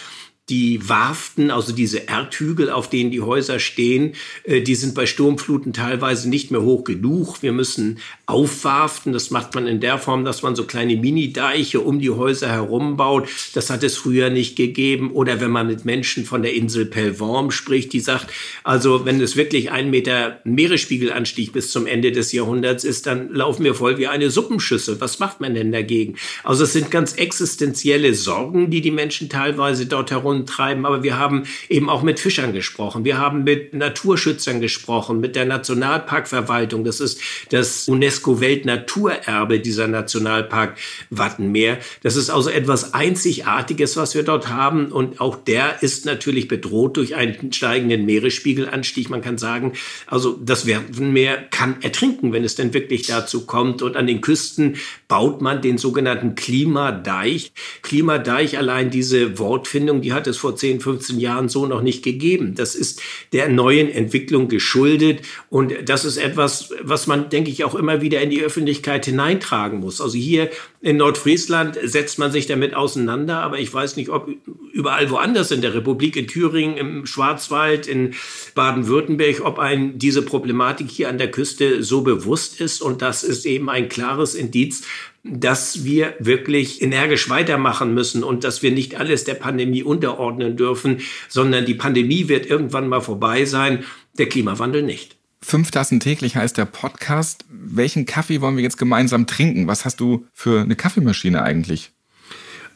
[0.53, 4.13] die Warften, also diese Erdhügel, auf denen die Häuser stehen,
[4.45, 7.43] äh, die sind bei Sturmfluten teilweise nicht mehr hoch genug.
[7.43, 9.15] Wir müssen aufwarften.
[9.15, 12.99] Das macht man in der Form, dass man so kleine Mini-Deiche um die Häuser herum
[12.99, 13.31] baut.
[13.55, 15.13] Das hat es früher nicht gegeben.
[15.13, 18.31] Oder wenn man mit Menschen von der Insel Pellworm spricht, die sagt,
[18.63, 23.65] also wenn es wirklich ein Meter Meeresspiegelanstieg bis zum Ende des Jahrhunderts ist, dann laufen
[23.65, 25.01] wir voll wie eine Suppenschüssel.
[25.01, 26.17] Was macht man denn dagegen?
[26.45, 31.19] Also es sind ganz existenzielle Sorgen, die die Menschen teilweise dort herum treiben, aber wir
[31.19, 33.05] haben eben auch mit Fischern gesprochen.
[33.05, 36.85] Wir haben mit Naturschützern gesprochen, mit der Nationalparkverwaltung.
[36.85, 37.21] Das ist
[37.51, 40.77] das UNESCO-Weltnaturerbe, dieser Nationalpark
[41.11, 41.79] Wattenmeer.
[42.03, 44.93] Das ist also etwas Einzigartiges, was wir dort haben.
[44.93, 49.11] Und auch der ist natürlich bedroht durch einen steigenden Meeresspiegelanstieg.
[49.11, 49.73] Man kann sagen,
[50.07, 53.83] also das Wattenmeer kann ertrinken, wenn es denn wirklich dazu kommt.
[53.83, 54.77] Und an den Küsten
[55.13, 57.53] baut man den sogenannten Klimadeich.
[57.83, 62.55] Klimadeich, allein diese Wortfindung, die hat es vor 10, 15 Jahren so noch nicht gegeben.
[62.55, 63.03] Das ist
[63.35, 68.23] der neuen Entwicklung geschuldet und das ist etwas, was man, denke ich, auch immer wieder
[68.23, 70.01] in die Öffentlichkeit hineintragen muss.
[70.01, 70.49] Also hier
[70.83, 74.29] in Nordfriesland setzt man sich damit auseinander, aber ich weiß nicht, ob
[74.73, 78.15] überall woanders in der Republik, in Thüringen, im Schwarzwald, in
[78.57, 83.47] Baden-Württemberg, ob ein diese Problematik hier an der Küste so bewusst ist und das ist
[83.47, 84.85] eben ein klares Indiz
[85.25, 91.01] dass wir wirklich energisch weitermachen müssen und dass wir nicht alles der Pandemie unterordnen dürfen,
[91.29, 93.85] sondern die Pandemie wird irgendwann mal vorbei sein,
[94.19, 95.22] der Klimawandel nicht.
[95.43, 97.45] Fünf Tassen täglich heißt der Podcast.
[97.51, 99.67] Welchen Kaffee wollen wir jetzt gemeinsam trinken?
[99.67, 101.91] Was hast du für eine Kaffeemaschine eigentlich?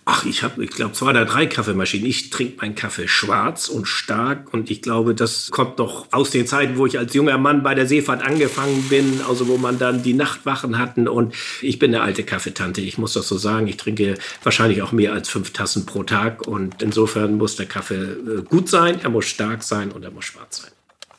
[0.08, 2.06] Ach, ich habe, ich glaube, zwei oder drei Kaffeemaschinen.
[2.06, 6.46] Ich trinke meinen Kaffee schwarz und stark und ich glaube, das kommt doch aus den
[6.46, 10.04] Zeiten, wo ich als junger Mann bei der Seefahrt angefangen bin, also wo man dann
[10.04, 12.80] die Nachtwachen hatten und ich bin eine alte Kaffeetante.
[12.82, 13.66] Ich muss das so sagen.
[13.66, 14.14] Ich trinke
[14.44, 18.68] wahrscheinlich auch mehr als fünf Tassen pro Tag und insofern muss der Kaffee äh, gut
[18.68, 20.70] sein, er muss stark sein und er muss schwarz sein.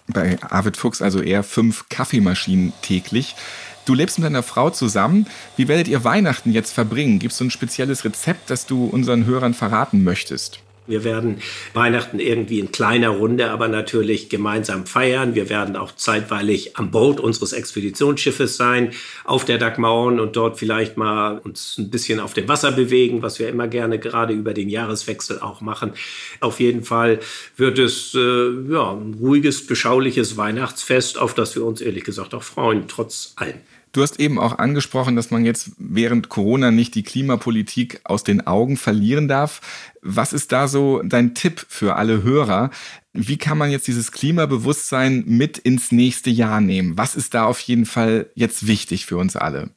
[0.08, 3.36] Bei Arvid Fuchs also eher fünf Kaffeemaschinen täglich.
[3.86, 5.28] Du lebst mit deiner Frau zusammen.
[5.56, 7.20] Wie werdet ihr Weihnachten jetzt verbringen?
[7.20, 10.60] Gibt es so ein spezielles Rezept, das du unseren Hörern verraten möchtest?
[10.88, 11.42] Wir werden
[11.74, 15.36] Weihnachten irgendwie in kleiner Runde, aber natürlich gemeinsam feiern.
[15.36, 18.92] Wir werden auch zeitweilig an Bord unseres Expeditionsschiffes sein,
[19.26, 23.40] auf der Dagmauern und dort vielleicht mal uns ein bisschen auf dem Wasser bewegen, was
[23.40, 25.94] wir immer gerne gerade über den Jahreswechsel auch machen.
[26.40, 27.20] Auf jeden Fall
[27.58, 32.44] wird es äh, ja, ein ruhiges, beschauliches Weihnachtsfest, auf das wir uns ehrlich gesagt auch
[32.44, 33.56] freuen, trotz allem.
[33.98, 38.46] Du hast eben auch angesprochen, dass man jetzt während Corona nicht die Klimapolitik aus den
[38.46, 39.60] Augen verlieren darf.
[40.04, 42.70] Was ist da so dein Tipp für alle Hörer?
[43.14, 46.96] Wie kann man jetzt dieses Klimabewusstsein mit ins nächste Jahr nehmen?
[46.96, 49.72] Was ist da auf jeden Fall jetzt wichtig für uns alle?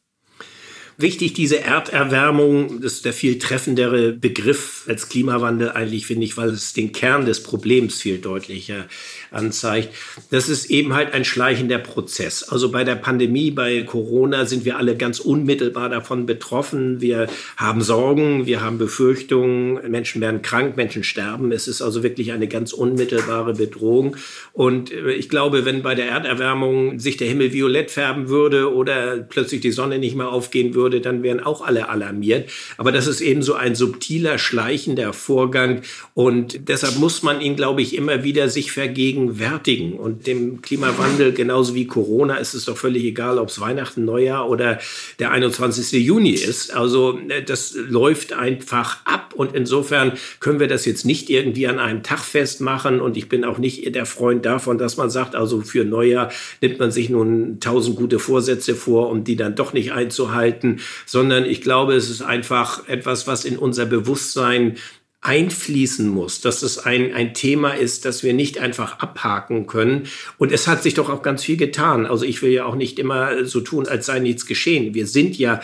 [0.99, 6.51] Wichtig, diese Erderwärmung, das ist der viel treffendere Begriff als Klimawandel eigentlich, finde ich, weil
[6.51, 8.87] es den Kern des Problems viel deutlicher
[9.31, 9.91] anzeigt.
[10.31, 12.43] Das ist eben halt ein schleichender Prozess.
[12.43, 17.01] Also bei der Pandemie, bei Corona sind wir alle ganz unmittelbar davon betroffen.
[17.01, 21.53] Wir haben Sorgen, wir haben Befürchtungen, Menschen werden krank, Menschen sterben.
[21.53, 24.17] Es ist also wirklich eine ganz unmittelbare Bedrohung.
[24.53, 29.19] Und äh, ich glaube, wenn bei der Erderwärmung sich der Himmel violett färben würde oder
[29.19, 32.51] plötzlich die Sonne nicht mehr aufgehen würde, dann wären auch alle alarmiert.
[32.77, 35.83] Aber das ist eben so ein subtiler, schleichender Vorgang.
[36.15, 39.95] Und deshalb muss man ihn, glaube ich, immer wieder sich vergegen vergegenwärtigen.
[39.95, 44.49] Und dem Klimawandel, genauso wie Corona, ist es doch völlig egal, ob es Weihnachten, Neujahr
[44.49, 44.79] oder
[45.19, 45.93] der 21.
[46.05, 46.75] Juni ist.
[46.75, 49.33] Also äh, das läuft einfach ab.
[49.35, 53.01] Und insofern können wir das jetzt nicht irgendwie an einem Tag festmachen.
[53.01, 56.79] Und ich bin auch nicht der Freund davon, dass man sagt, also für Neujahr nimmt
[56.79, 60.81] man sich nun tausend gute Vorsätze vor, um die dann doch nicht einzuhalten.
[61.07, 64.77] sondern ich glaube, es ist einfach etwas, was in unser Bewusstsein
[65.23, 70.09] einfließen muss, dass es ein, ein Thema ist, das wir nicht einfach abhaken können.
[70.39, 72.07] Und es hat sich doch auch ganz viel getan.
[72.07, 74.95] Also ich will ja auch nicht immer so tun, als sei nichts geschehen.
[74.95, 75.61] Wir sind ja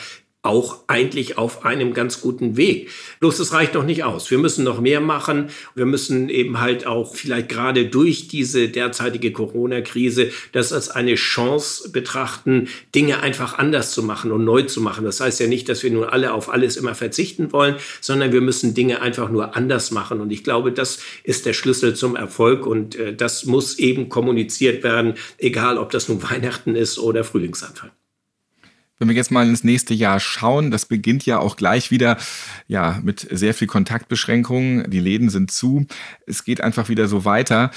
[0.46, 2.90] auch eigentlich auf einem ganz guten Weg.
[3.20, 4.30] Bloß es reicht noch nicht aus.
[4.30, 5.48] Wir müssen noch mehr machen.
[5.74, 11.90] Wir müssen eben halt auch vielleicht gerade durch diese derzeitige Corona-Krise das als eine Chance
[11.90, 15.04] betrachten, Dinge einfach anders zu machen und neu zu machen.
[15.04, 18.40] Das heißt ja nicht, dass wir nun alle auf alles immer verzichten wollen, sondern wir
[18.40, 20.20] müssen Dinge einfach nur anders machen.
[20.20, 24.82] Und ich glaube, das ist der Schlüssel zum Erfolg und äh, das muss eben kommuniziert
[24.82, 27.90] werden, egal ob das nun Weihnachten ist oder Frühlingsanfang.
[28.98, 32.16] Wenn wir jetzt mal ins nächste Jahr schauen, das beginnt ja auch gleich wieder
[32.66, 34.90] ja mit sehr viel Kontaktbeschränkungen.
[34.90, 35.86] Die Läden sind zu.
[36.26, 37.70] Es geht einfach wieder so weiter.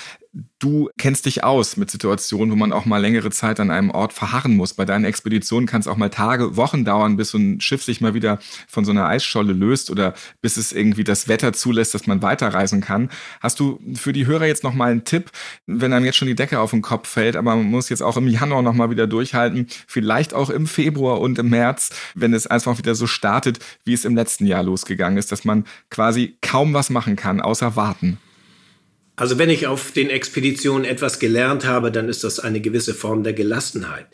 [0.60, 4.14] Du kennst dich aus mit Situationen, wo man auch mal längere Zeit an einem Ort
[4.14, 4.76] verharren muss.
[4.76, 8.00] Bei deinen Expeditionen kann es auch mal Tage, Wochen dauern, bis so ein Schiff sich
[8.00, 12.06] mal wieder von so einer Eisscholle löst oder bis es irgendwie das Wetter zulässt, dass
[12.06, 13.10] man weiterreisen kann.
[13.42, 15.32] Hast du für die Hörer jetzt noch mal einen Tipp,
[15.66, 18.18] wenn einem jetzt schon die Decke auf den Kopf fällt, aber man muss jetzt auch
[18.18, 22.46] im Januar noch mal wieder durchhalten, vielleicht auch im Februar und im März, wenn es
[22.46, 26.76] einfach wieder so startet, wie es im letzten Jahr losgegangen ist, dass man quasi kaum
[26.76, 28.20] was machen kann, außer warten.
[29.20, 33.24] Also wenn ich auf den Expeditionen etwas gelernt habe, dann ist das eine gewisse Form
[33.24, 34.08] der Gelassenheit.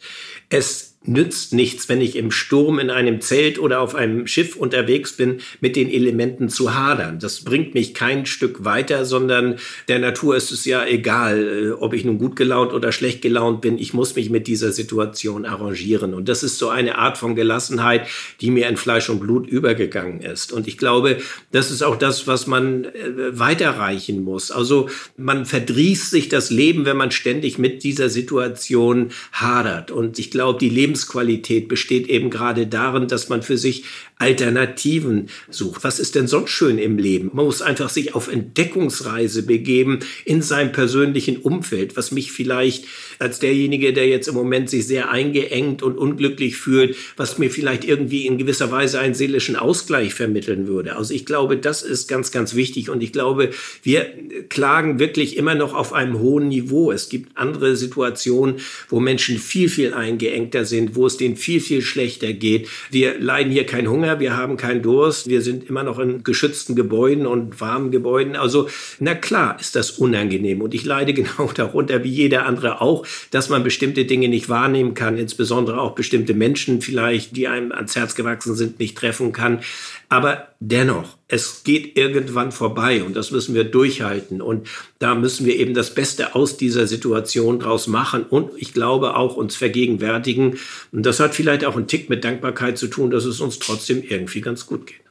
[0.50, 5.14] Es nützt nichts, wenn ich im Sturm in einem Zelt oder auf einem Schiff unterwegs
[5.14, 7.20] bin, mit den Elementen zu hadern.
[7.20, 11.94] Das bringt mich kein Stück weiter, sondern der Natur ist es ja egal, äh, ob
[11.94, 13.78] ich nun gut gelaunt oder schlecht gelaunt bin.
[13.78, 16.14] Ich muss mich mit dieser Situation arrangieren.
[16.14, 18.08] Und das ist so eine Art von Gelassenheit,
[18.42, 20.52] die mir in Fleisch und Blut übergegangen ist.
[20.52, 21.18] Und ich glaube,
[21.52, 22.90] das ist auch das, was man äh,
[23.32, 24.52] weiterreichen muss.
[24.52, 29.92] Also man verdrießt sich das Leben, wenn man ständig mit dieser Situation hadert.
[29.92, 33.84] Und ich glaube, die Lebens Lebensqualität besteht eben gerade darin, dass man für sich
[34.18, 35.84] Alternativen sucht.
[35.84, 37.32] Was ist denn sonst schön im Leben?
[37.34, 42.86] Man muss einfach sich auf Entdeckungsreise begeben in seinem persönlichen Umfeld, was mich vielleicht
[43.20, 47.84] als derjenige, der jetzt im Moment sich sehr eingeengt und unglücklich fühlt, was mir vielleicht
[47.84, 50.96] irgendwie in gewisser Weise einen seelischen Ausgleich vermitteln würde.
[50.96, 53.50] Also ich glaube, das ist ganz, ganz wichtig und ich glaube,
[53.84, 54.14] wir
[54.48, 56.92] klagen wirklich immer noch auf einem hohen Niveau.
[56.92, 58.56] Es gibt andere Situationen,
[58.88, 62.70] wo Menschen viel, viel eingeengter sind, wo es denen viel, viel schlechter geht.
[62.92, 66.24] Wir leiden hier kein Hunger Hunger, wir haben keinen Durst, wir sind immer noch in
[66.24, 68.36] geschützten Gebäuden und warmen Gebäuden.
[68.36, 73.06] Also, na klar ist das unangenehm und ich leide genau darunter, wie jeder andere auch,
[73.32, 77.96] dass man bestimmte Dinge nicht wahrnehmen kann, insbesondere auch bestimmte Menschen vielleicht, die einem ans
[77.96, 79.62] Herz gewachsen sind, nicht treffen kann.
[80.10, 84.42] Aber dennoch, es geht irgendwann vorbei und das müssen wir durchhalten.
[84.42, 84.68] Und
[85.00, 89.36] da müssen wir eben das Beste aus dieser Situation draus machen und ich glaube auch
[89.36, 90.58] uns vergegenwärtigen.
[90.92, 94.04] Und das hat vielleicht auch einen Tick mit Dankbarkeit zu tun, dass es uns trotzdem
[94.04, 95.02] irgendwie ganz gut geht.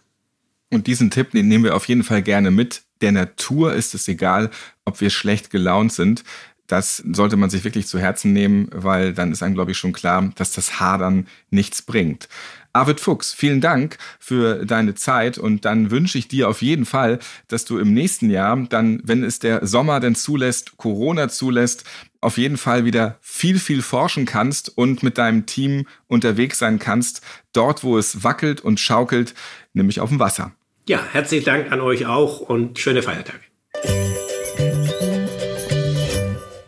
[0.70, 2.82] Und diesen Tipp den nehmen wir auf jeden Fall gerne mit.
[3.00, 4.50] Der Natur ist es egal,
[4.84, 6.24] ob wir schlecht gelaunt sind.
[6.66, 9.92] Das sollte man sich wirklich zu Herzen nehmen, weil dann ist einem, glaube ich, schon
[9.92, 12.28] klar, dass das Hadern nichts bringt.
[12.74, 17.20] Arvid Fuchs, vielen Dank für deine Zeit und dann wünsche ich dir auf jeden Fall,
[17.46, 21.84] dass du im nächsten Jahr dann, wenn es der Sommer denn zulässt, Corona zulässt,
[22.20, 27.22] auf jeden Fall wieder viel, viel forschen kannst und mit deinem Team unterwegs sein kannst,
[27.52, 29.34] dort, wo es wackelt und schaukelt,
[29.72, 30.52] nämlich auf dem Wasser.
[30.88, 33.40] Ja, herzlichen Dank an euch auch und schöne Feiertage.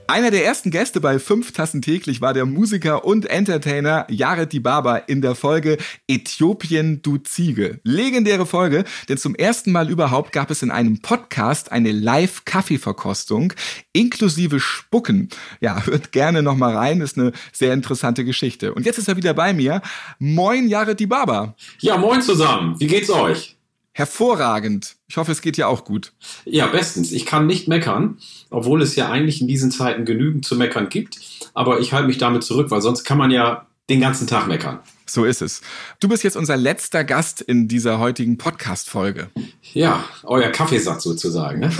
[0.09, 4.98] Einer der ersten Gäste bei Fünf Tassen täglich war der Musiker und Entertainer Jared Dibaba
[4.98, 7.80] in der Folge Äthiopien, du Ziege.
[7.82, 13.52] Legendäre Folge, denn zum ersten Mal überhaupt gab es in einem Podcast eine Live-Kaffeeverkostung
[13.92, 15.28] inklusive Spucken.
[15.61, 18.74] Ja, hört gerne nochmal rein, ist eine sehr interessante Geschichte.
[18.74, 19.82] Und jetzt ist er wieder bei mir.
[20.20, 21.57] Moin, Jared Dibaba.
[21.80, 22.78] Ja, moin zusammen.
[22.78, 23.55] Wie geht's euch?
[23.97, 24.97] Hervorragend.
[25.09, 26.12] Ich hoffe, es geht dir auch gut.
[26.44, 27.12] Ja, bestens.
[27.12, 28.18] Ich kann nicht meckern,
[28.51, 31.18] obwohl es ja eigentlich in diesen Zeiten genügend zu meckern gibt.
[31.55, 34.80] Aber ich halte mich damit zurück, weil sonst kann man ja den ganzen Tag meckern.
[35.09, 35.61] So ist es.
[36.00, 39.30] Du bist jetzt unser letzter Gast in dieser heutigen Podcast-Folge.
[39.72, 41.61] Ja, euer Kaffeesatz sozusagen.
[41.61, 41.72] Ne?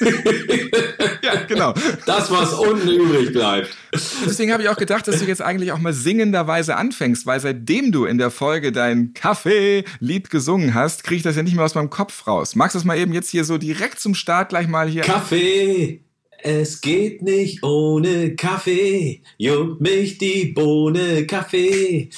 [1.22, 1.74] ja, genau.
[2.06, 3.76] Das, was unten übrig bleibt.
[3.92, 7.92] Deswegen habe ich auch gedacht, dass du jetzt eigentlich auch mal singenderweise anfängst, weil seitdem
[7.92, 11.74] du in der Folge dein Kaffee-Lied gesungen hast, kriege ich das ja nicht mehr aus
[11.74, 12.56] meinem Kopf raus.
[12.56, 15.02] Magst du es mal eben jetzt hier so direkt zum Start gleich mal hier?
[15.02, 16.02] Kaffee!
[16.42, 22.08] Es geht nicht ohne Kaffee, juckt mich die Bohne Kaffee,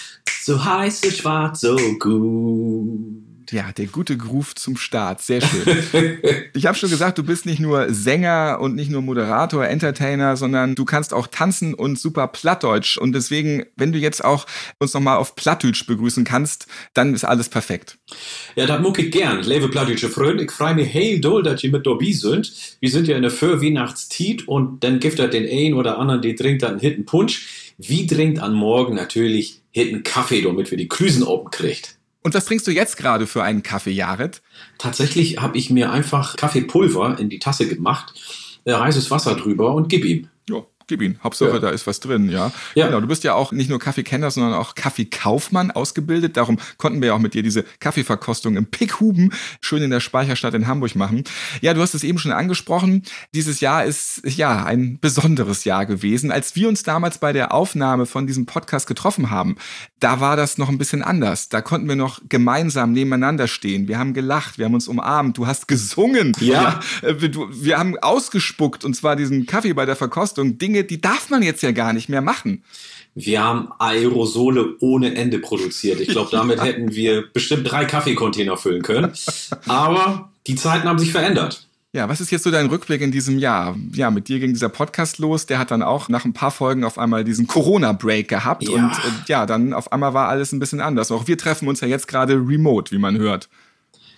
[0.42, 3.21] so heiß, so schwarz, so gut.
[3.52, 5.20] Ja, der gute Groove zum Start.
[5.20, 6.18] Sehr schön.
[6.54, 10.74] ich habe schon gesagt, du bist nicht nur Sänger und nicht nur Moderator, Entertainer, sondern
[10.74, 12.96] du kannst auch tanzen und super Plattdeutsch.
[12.96, 14.46] Und deswegen, wenn du jetzt auch
[14.78, 17.98] uns nochmal auf Plattdeutsch begrüßen kannst, dann ist alles perfekt.
[18.56, 19.42] Ja, das muck ich gern.
[19.42, 22.52] Leve Plattdeutsche Freunde, ich freue mich heel doll, dass ihr mit dabei sind.
[22.80, 26.34] Wir sind ja in der Für-Weihnachtstiet und dann gibt er den einen oder anderen, die
[26.34, 27.74] trinkt dann Hitten Punsch.
[27.76, 31.98] Wie trinkt an morgen natürlich Hitten Kaffee, damit wir die Klüsen oben kriegt.
[32.22, 34.42] Und was trinkst du jetzt gerade für einen Kaffee, Jared?
[34.78, 38.14] Tatsächlich habe ich mir einfach Kaffeepulver in die Tasse gemacht,
[38.64, 40.28] äh, heißes Wasser drüber und gib ihm.
[40.48, 41.18] Ja, gib ihn.
[41.22, 41.58] Hauptsache, ja.
[41.58, 42.52] da ist was drin, ja.
[42.74, 42.86] ja.
[42.86, 46.36] Genau, du bist ja auch nicht nur Kaffeekenner, sondern auch Kaffeekaufmann ausgebildet.
[46.36, 50.54] Darum konnten wir ja auch mit dir diese Kaffeeverkostung im Pickhuben schön in der Speicherstadt
[50.54, 51.24] in Hamburg machen.
[51.60, 53.02] Ja, du hast es eben schon angesprochen.
[53.34, 56.30] Dieses Jahr ist ja ein besonderes Jahr gewesen.
[56.30, 59.56] Als wir uns damals bei der Aufnahme von diesem Podcast getroffen haben,
[60.00, 61.48] da war das noch ein bisschen anders.
[61.48, 63.88] Da konnten wir noch gemeinsam nebeneinander stehen.
[63.88, 66.32] Wir haben gelacht, wir haben uns umarmt, du hast gesungen.
[66.40, 66.80] Ja.
[67.02, 70.58] Wir, äh, wir haben ausgespuckt und zwar diesen Kaffee bei der Verkostung.
[70.72, 72.64] Dinge, die darf man jetzt ja gar nicht mehr machen.
[73.14, 76.00] Wir haben Aerosole ohne Ende produziert.
[76.00, 76.64] Ich glaube, damit ja.
[76.64, 79.12] hätten wir bestimmt drei Kaffeecontainer füllen können.
[79.66, 81.66] Aber die Zeiten haben sich verändert.
[81.94, 83.76] Ja, was ist jetzt so dein Rückblick in diesem Jahr?
[83.92, 85.44] Ja, mit dir ging dieser Podcast los.
[85.44, 88.62] Der hat dann auch nach ein paar Folgen auf einmal diesen Corona-Break gehabt.
[88.62, 88.70] Ja.
[88.70, 91.10] Und äh, ja, dann auf einmal war alles ein bisschen anders.
[91.10, 93.50] Auch wir treffen uns ja jetzt gerade remote, wie man hört.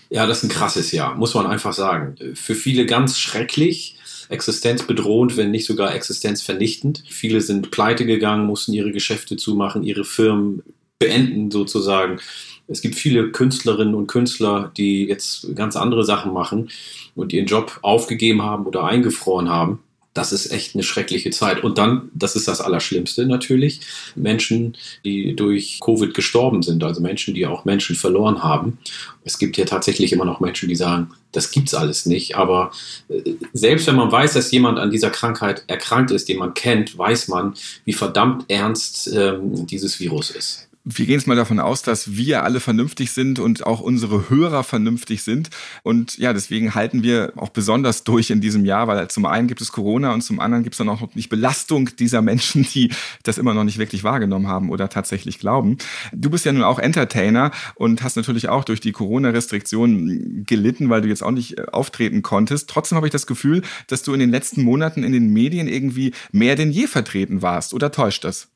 [0.08, 2.14] Ja, das ist ein krasses Jahr, muss man einfach sagen.
[2.34, 3.98] Für viele ganz schrecklich,
[4.28, 7.04] existenzbedrohend, wenn nicht sogar existenzvernichtend.
[7.08, 10.62] Viele sind pleite gegangen, mussten ihre Geschäfte zumachen, ihre Firmen
[10.98, 12.20] beenden sozusagen.
[12.66, 16.70] Es gibt viele Künstlerinnen und Künstler, die jetzt ganz andere Sachen machen
[17.14, 19.80] und ihren Job aufgegeben haben oder eingefroren haben.
[20.14, 21.62] Das ist echt eine schreckliche Zeit.
[21.64, 23.80] Und dann, das ist das Allerschlimmste natürlich,
[24.14, 28.78] Menschen, die durch Covid gestorben sind, also Menschen, die auch Menschen verloren haben.
[29.24, 32.36] Es gibt ja tatsächlich immer noch Menschen, die sagen, das gibt's alles nicht.
[32.36, 32.70] Aber
[33.08, 36.96] äh, selbst wenn man weiß, dass jemand an dieser Krankheit erkrankt ist, den man kennt,
[36.96, 37.54] weiß man,
[37.84, 42.42] wie verdammt ernst ähm, dieses Virus ist wir gehen jetzt mal davon aus, dass wir
[42.42, 45.48] alle vernünftig sind und auch unsere Hörer vernünftig sind.
[45.82, 49.62] Und ja, deswegen halten wir auch besonders durch in diesem Jahr, weil zum einen gibt
[49.62, 52.92] es Corona und zum anderen gibt es dann auch noch nicht Belastung dieser Menschen, die
[53.22, 55.78] das immer noch nicht wirklich wahrgenommen haben oder tatsächlich glauben.
[56.12, 61.00] Du bist ja nun auch Entertainer und hast natürlich auch durch die Corona-Restriktionen gelitten, weil
[61.00, 62.68] du jetzt auch nicht äh, auftreten konntest.
[62.68, 66.12] Trotzdem habe ich das Gefühl, dass du in den letzten Monaten in den Medien irgendwie
[66.30, 67.72] mehr denn je vertreten warst.
[67.72, 68.48] Oder täuscht das?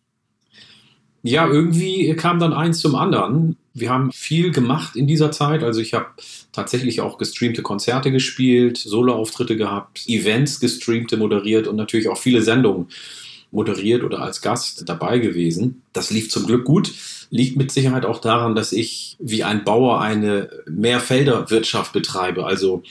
[1.22, 3.56] Ja, irgendwie kam dann eins zum anderen.
[3.74, 5.62] Wir haben viel gemacht in dieser Zeit.
[5.62, 6.06] Also ich habe
[6.52, 12.88] tatsächlich auch gestreamte Konzerte gespielt, Soloauftritte gehabt, Events gestreamte, moderiert und natürlich auch viele Sendungen
[13.50, 15.82] moderiert oder als Gast dabei gewesen.
[15.92, 16.92] Das lief zum Glück gut.
[17.30, 22.46] Liegt mit Sicherheit auch daran, dass ich wie ein Bauer eine Mehrfelderwirtschaft betreibe.
[22.46, 22.82] Also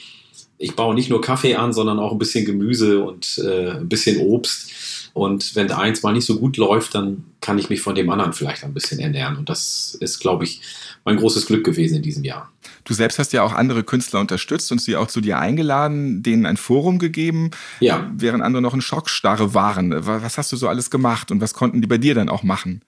[0.58, 4.20] ich baue nicht nur Kaffee an, sondern auch ein bisschen Gemüse und äh, ein bisschen
[4.20, 4.70] Obst.
[5.18, 8.32] Und wenn eins mal nicht so gut läuft, dann kann ich mich von dem anderen
[8.32, 9.36] vielleicht ein bisschen ernähren.
[9.36, 10.60] Und das ist, glaube ich,
[11.04, 12.50] mein großes Glück gewesen in diesem Jahr.
[12.84, 16.46] Du selbst hast ja auch andere Künstler unterstützt und sie auch zu dir eingeladen, denen
[16.46, 17.50] ein Forum gegeben,
[17.80, 18.10] ja.
[18.14, 20.06] während andere noch in Schockstarre waren.
[20.06, 22.82] Was hast du so alles gemacht und was konnten die bei dir dann auch machen?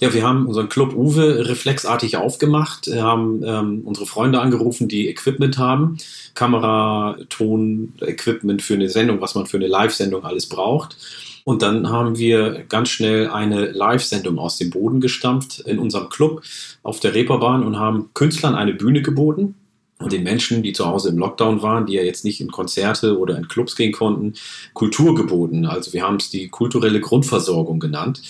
[0.00, 5.56] Ja, wir haben unseren Club Uwe reflexartig aufgemacht, haben ähm, unsere Freunde angerufen, die Equipment
[5.56, 5.96] haben,
[6.34, 10.96] Kamera, Ton, Equipment für eine Sendung, was man für eine Live-Sendung alles braucht
[11.44, 16.42] und dann haben wir ganz schnell eine Live-Sendung aus dem Boden gestampft in unserem Club
[16.82, 19.54] auf der Reeperbahn und haben Künstlern eine Bühne geboten
[19.98, 23.18] und den Menschen, die zu Hause im Lockdown waren, die ja jetzt nicht in Konzerte
[23.18, 24.34] oder in Clubs gehen konnten,
[24.72, 25.66] Kultur geboten.
[25.66, 28.22] Also wir haben es die kulturelle Grundversorgung genannt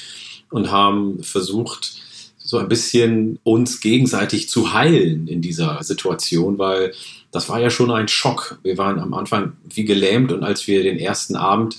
[0.50, 2.02] und haben versucht,
[2.38, 6.92] so ein bisschen uns gegenseitig zu heilen in dieser Situation, weil
[7.30, 8.58] das war ja schon ein Schock.
[8.62, 11.76] Wir waren am Anfang wie gelähmt und als wir den ersten Abend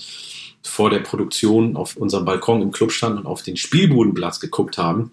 [0.66, 5.12] vor der Produktion auf unserem Balkon im Club standen und auf den Spielbudenplatz geguckt haben.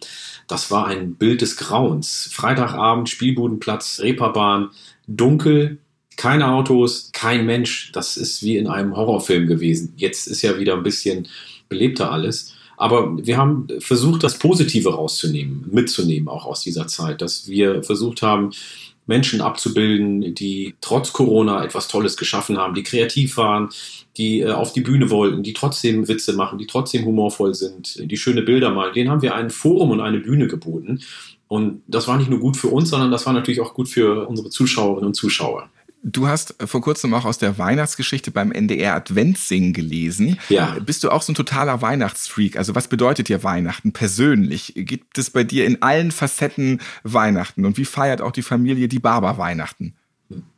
[0.49, 2.29] Das war ein Bild des Grauens.
[2.33, 4.71] Freitagabend, Spielbudenplatz, Reeperbahn,
[5.07, 5.79] dunkel,
[6.17, 7.93] keine Autos, kein Mensch.
[7.93, 9.93] Das ist wie in einem Horrorfilm gewesen.
[9.97, 11.29] Jetzt ist ja wieder ein bisschen
[11.69, 12.55] belebter alles.
[12.77, 18.23] Aber wir haben versucht, das Positive rauszunehmen, mitzunehmen auch aus dieser Zeit, dass wir versucht
[18.23, 18.51] haben,
[19.07, 23.71] Menschen abzubilden, die trotz Corona etwas Tolles geschaffen haben, die kreativ waren,
[24.17, 28.17] die äh, auf die Bühne wollten, die trotzdem Witze machen, die trotzdem humorvoll sind, die
[28.17, 28.95] schöne Bilder malen.
[28.95, 31.01] Denen haben wir ein Forum und eine Bühne geboten.
[31.49, 34.27] Und das war nicht nur gut für uns, sondern das war natürlich auch gut für
[34.27, 35.69] unsere Zuschauerinnen und Zuschauer.
[36.05, 40.39] Du hast vor kurzem auch aus der Weihnachtsgeschichte beim NDR Adventssingen gelesen.
[40.49, 40.77] Ja.
[40.85, 42.57] Bist du auch so ein totaler Weihnachtsfreak?
[42.57, 44.73] Also was bedeutet dir Weihnachten persönlich?
[44.75, 47.65] Gibt es bei dir in allen Facetten Weihnachten?
[47.65, 49.95] Und wie feiert auch die Familie die Barber Weihnachten?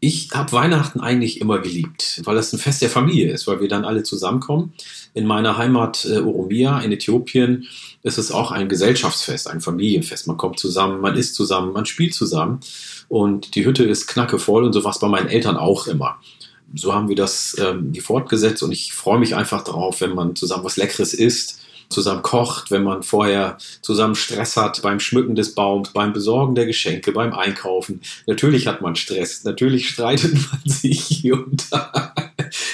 [0.01, 3.69] Ich habe Weihnachten eigentlich immer geliebt, weil das ein Fest der Familie ist, weil wir
[3.69, 4.73] dann alle zusammenkommen.
[5.15, 7.67] In meiner Heimat äh, Oromia in Äthiopien
[8.03, 10.27] ist es auch ein Gesellschaftsfest, ein Familienfest.
[10.27, 12.61] Man kommt zusammen, man isst zusammen, man spielt zusammen
[13.15, 16.19] und die Hütte ist knackevoll und so war es bei meinen Eltern auch immer.
[16.75, 20.65] So haben wir das ähm, fortgesetzt und ich freue mich einfach darauf, wenn man zusammen
[20.65, 21.61] was Leckeres isst
[21.91, 26.67] zusammen kocht, wenn man vorher zusammen Stress hat beim Schmücken des Baums, beim Besorgen der
[26.67, 28.01] Geschenke, beim Einkaufen.
[28.27, 32.15] Natürlich hat man Stress, natürlich streitet man sich hier und da.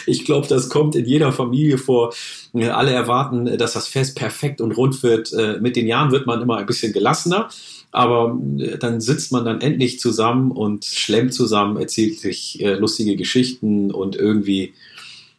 [0.07, 2.13] Ich glaube, das kommt in jeder Familie vor.
[2.55, 5.33] Alle erwarten, dass das Fest perfekt und rund wird.
[5.33, 7.49] Äh, mit den Jahren wird man immer ein bisschen gelassener.
[7.93, 13.17] Aber äh, dann sitzt man dann endlich zusammen und schlemmt zusammen, erzählt sich äh, lustige
[13.17, 14.75] Geschichten und irgendwie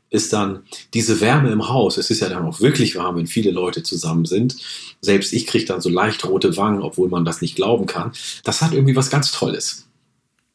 [0.10, 1.98] ist dann diese Wärme im Haus.
[1.98, 4.58] Es ist ja dann auch wirklich warm, wenn viele Leute zusammen sind.
[5.00, 8.12] Selbst ich kriege dann so leicht rote Wangen, obwohl man das nicht glauben kann.
[8.44, 9.88] Das hat irgendwie was ganz Tolles.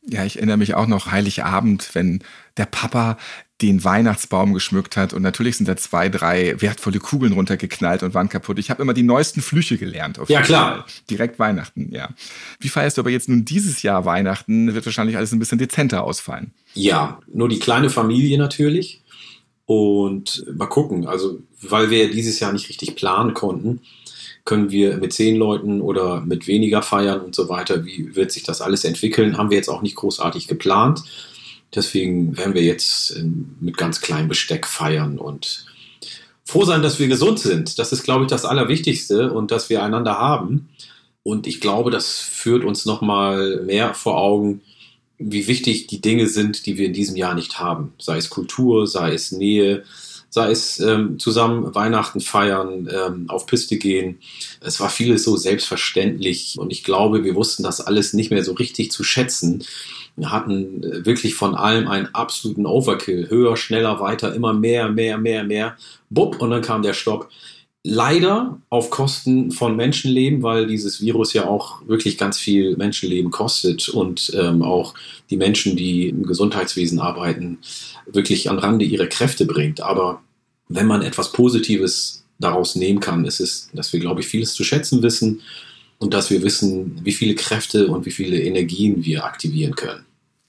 [0.09, 2.23] Ja, ich erinnere mich auch noch Heiligabend, wenn
[2.57, 3.17] der Papa
[3.63, 8.29] den Weihnachtsbaum geschmückt hat und natürlich sind da zwei, drei wertvolle Kugeln runtergeknallt und waren
[8.29, 8.59] kaputt.
[8.59, 10.21] Ich habe immer die neuesten Flüche gelernt.
[10.29, 10.83] ja, klar.
[10.83, 10.85] Fall.
[11.09, 12.11] Direkt Weihnachten, ja.
[12.61, 14.75] Wie feierst du aber jetzt nun dieses Jahr Weihnachten?
[14.75, 16.53] Wird wahrscheinlich alles ein bisschen dezenter ausfallen.
[16.75, 19.01] Ja, nur die kleine Familie natürlich.
[19.65, 23.81] Und mal gucken, also weil wir dieses Jahr nicht richtig planen konnten,
[24.47, 27.85] können wir mit zehn Leuten oder mit weniger feiern und so weiter.
[27.85, 29.37] Wie wird sich das alles entwickeln?
[29.37, 31.03] Haben wir jetzt auch nicht großartig geplant.
[31.75, 33.21] Deswegen werden wir jetzt
[33.61, 35.67] mit ganz kleinem Besteck feiern und
[36.45, 37.79] froh sein, dass wir gesund sind.
[37.79, 40.69] Das ist, glaube ich, das Allerwichtigste und dass wir einander haben.
[41.25, 44.63] Und ich glaube, das führt uns nochmal mehr vor Augen,
[45.19, 47.95] wie wichtig die Dinge sind, die wir in diesem Jahr nicht haben.
[47.99, 49.83] Sei es Kultur, sei es Nähe,
[50.37, 54.19] sei es ähm, zusammen Weihnachten feiern, ähm, auf Piste gehen.
[54.61, 58.53] Es war vieles so selbstverständlich und ich glaube, wir wussten das alles nicht mehr so
[58.53, 59.65] richtig zu schätzen.
[60.15, 63.31] Wir hatten äh, wirklich von allem einen absoluten Overkill.
[63.31, 65.77] Höher, schneller, weiter, immer mehr, mehr, mehr, mehr.
[66.11, 67.31] Bupp, und dann kam der Stopp
[67.83, 73.89] leider auf Kosten von Menschenleben, weil dieses Virus ja auch wirklich ganz viel Menschenleben kostet
[73.89, 74.93] und ähm, auch
[75.31, 77.57] die Menschen, die im Gesundheitswesen arbeiten,
[78.05, 79.81] wirklich an Rande ihre Kräfte bringt.
[79.81, 80.21] Aber
[80.69, 84.65] wenn man etwas Positives daraus nehmen kann, ist es, dass wir, glaube ich, vieles zu
[84.65, 85.41] schätzen wissen
[85.99, 90.05] und dass wir wissen, wie viele Kräfte und wie viele Energien wir aktivieren können.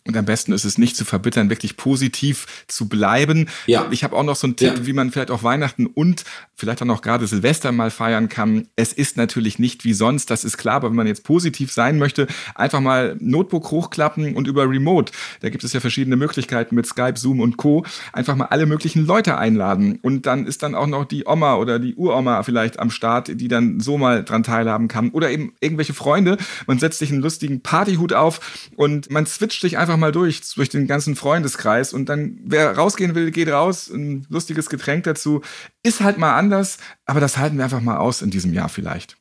[0.07, 3.49] Und am besten ist es nicht zu verbittern, wirklich positiv zu bleiben.
[3.65, 3.87] Ja.
[3.91, 4.85] Ich habe auch noch so einen Tipp, ja.
[4.85, 6.23] wie man vielleicht auch Weihnachten und
[6.55, 8.67] vielleicht auch noch gerade Silvester mal feiern kann.
[8.75, 11.99] Es ist natürlich nicht wie sonst, das ist klar, aber wenn man jetzt positiv sein
[11.99, 16.87] möchte, einfach mal Notebook hochklappen und über Remote, da gibt es ja verschiedene Möglichkeiten mit
[16.87, 19.99] Skype, Zoom und Co., einfach mal alle möglichen Leute einladen.
[20.01, 23.47] Und dann ist dann auch noch die Oma oder die Uroma vielleicht am Start, die
[23.47, 25.09] dann so mal dran teilhaben kann.
[25.09, 26.37] Oder eben irgendwelche Freunde.
[26.65, 28.39] Man setzt sich einen lustigen Partyhut auf
[28.77, 33.15] und man switcht sich einfach mal durch, durch den ganzen Freundeskreis und dann, wer rausgehen
[33.15, 35.41] will, geht raus, ein lustiges Getränk dazu.
[35.83, 39.17] Ist halt mal anders, aber das halten wir einfach mal aus in diesem Jahr vielleicht.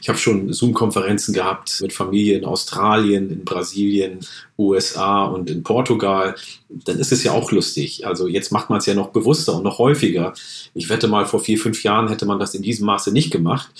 [0.00, 4.20] Ich habe schon Zoom-Konferenzen gehabt mit Familie in Australien, in Brasilien,
[4.58, 6.34] USA und in Portugal.
[6.68, 8.06] Dann ist es ja auch lustig.
[8.06, 10.34] Also jetzt macht man es ja noch bewusster und noch häufiger.
[10.74, 13.70] Ich wette mal, vor vier, fünf Jahren hätte man das in diesem Maße nicht gemacht.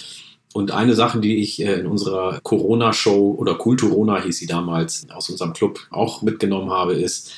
[0.52, 5.30] Und eine Sache, die ich äh, in unserer Corona-Show oder Kulturona hieß sie damals aus
[5.30, 7.32] unserem Club auch mitgenommen habe, ist,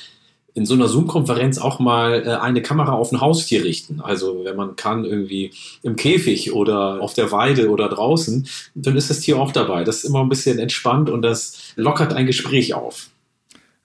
[0.55, 3.99] in so einer Zoom-Konferenz auch mal äh, eine Kamera auf ein Haustier richten.
[3.99, 5.51] Also wenn man kann, irgendwie
[5.83, 9.83] im Käfig oder auf der Weide oder draußen, dann ist das Tier auch dabei.
[9.83, 13.09] Das ist immer ein bisschen entspannt und das lockert ein Gespräch auf.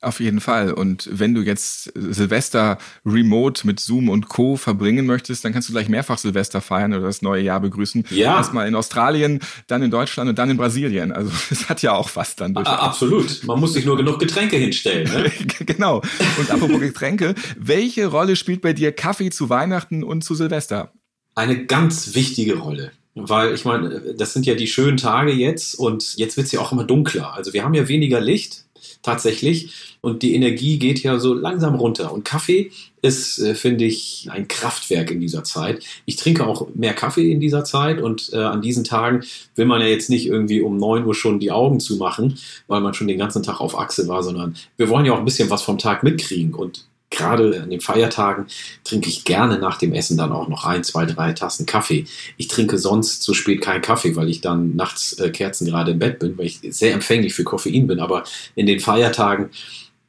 [0.03, 0.73] Auf jeden Fall.
[0.73, 4.57] Und wenn du jetzt Silvester remote mit Zoom und Co.
[4.57, 8.07] verbringen möchtest, dann kannst du gleich mehrfach Silvester feiern oder das neue Jahr begrüßen.
[8.09, 8.37] Ja.
[8.39, 11.13] Erstmal in Australien, dann in Deutschland und dann in Brasilien.
[11.13, 12.67] Also es hat ja auch was dann durch.
[12.67, 13.45] Absolut.
[13.45, 15.07] Man muss sich nur genug Getränke hinstellen.
[15.13, 15.31] Ne?
[15.67, 16.01] genau.
[16.39, 20.93] Und apropos Getränke, welche Rolle spielt bei dir Kaffee zu Weihnachten und zu Silvester?
[21.35, 22.93] Eine ganz wichtige Rolle.
[23.15, 26.61] Weil ich meine, das sind ja die schönen Tage jetzt und jetzt wird es ja
[26.61, 27.35] auch immer dunkler.
[27.35, 28.65] Also wir haben ja weniger Licht
[29.03, 29.97] tatsächlich.
[30.01, 32.13] Und die Energie geht ja so langsam runter.
[32.13, 32.71] Und Kaffee
[33.03, 35.85] ist, äh, finde ich, ein Kraftwerk in dieser Zeit.
[36.07, 39.25] Ich trinke auch mehr Kaffee in dieser Zeit und äh, an diesen Tagen
[39.55, 42.95] will man ja jetzt nicht irgendwie um 9 Uhr schon die Augen zumachen, weil man
[42.95, 45.63] schon den ganzen Tag auf Achse war, sondern wir wollen ja auch ein bisschen was
[45.63, 46.55] vom Tag mitkriegen.
[46.55, 48.47] Und gerade an den Feiertagen
[48.85, 52.07] trinke ich gerne nach dem Essen dann auch noch ein, zwei, drei Tassen Kaffee.
[52.37, 55.99] Ich trinke sonst so spät keinen Kaffee, weil ich dann nachts äh, Kerzen gerade im
[55.99, 58.01] Bett bin, weil ich sehr empfänglich für Koffein bin.
[58.01, 59.51] Aber in den Feiertagen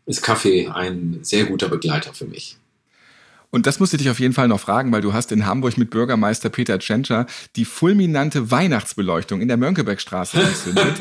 [0.05, 2.57] ist Kaffee ein sehr guter Begleiter für mich.
[3.53, 5.77] Und das musste ich dich auf jeden Fall noch fragen, weil du hast in Hamburg
[5.77, 7.25] mit Bürgermeister Peter Tschentscher
[7.57, 10.93] die fulminante Weihnachtsbeleuchtung in der Mönckebergstraße entzündet.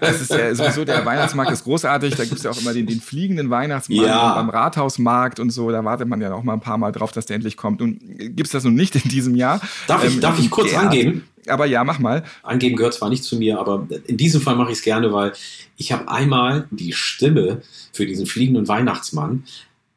[0.00, 2.16] das ist ja sowieso, der Weihnachtsmarkt ist großartig.
[2.16, 4.34] Da gibt es ja auch immer den, den fliegenden Weihnachtsmarkt Ja.
[4.34, 5.70] beim Rathausmarkt und so.
[5.70, 7.80] Da wartet man ja auch mal ein paar Mal drauf, dass der endlich kommt.
[7.80, 9.60] Und gibt es das nun nicht in diesem Jahr?
[9.86, 11.24] Darf ich, Ähm, darf ich kurz angeben?
[11.46, 12.22] Aber ja, mach mal.
[12.42, 15.32] Angeben gehört zwar nicht zu mir, aber in diesem Fall mache ich es gerne, weil
[15.76, 19.44] ich habe einmal die Stimme für diesen fliegenden Weihnachtsmann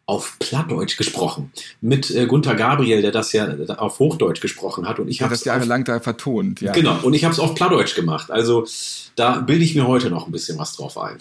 [0.08, 1.52] auf Plattdeutsch gesprochen.
[1.82, 3.48] Mit äh, Gunther Gabriel, der das ja
[3.78, 5.00] auf Hochdeutsch gesprochen hat.
[5.00, 6.62] Und ich habe das jahrelang da vertont.
[6.62, 6.74] Ja.
[6.74, 8.30] Genau, und ich habe es auf Plattdeutsch gemacht.
[8.30, 8.68] Also
[9.16, 11.18] da bilde ich mir heute noch ein bisschen was drauf ein.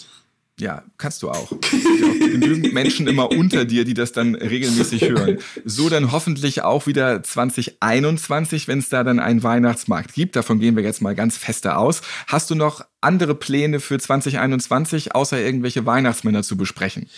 [0.61, 1.51] Ja, kannst du auch.
[1.51, 5.39] Auch genügend Menschen immer unter dir, die das dann regelmäßig hören.
[5.65, 10.37] So dann hoffentlich auch wieder 2021, wenn es da dann einen Weihnachtsmarkt gibt.
[10.37, 12.03] Davon gehen wir jetzt mal ganz feste aus.
[12.29, 17.09] Hast du noch andere Pläne für 2021, außer irgendwelche Weihnachtsmänner zu besprechen?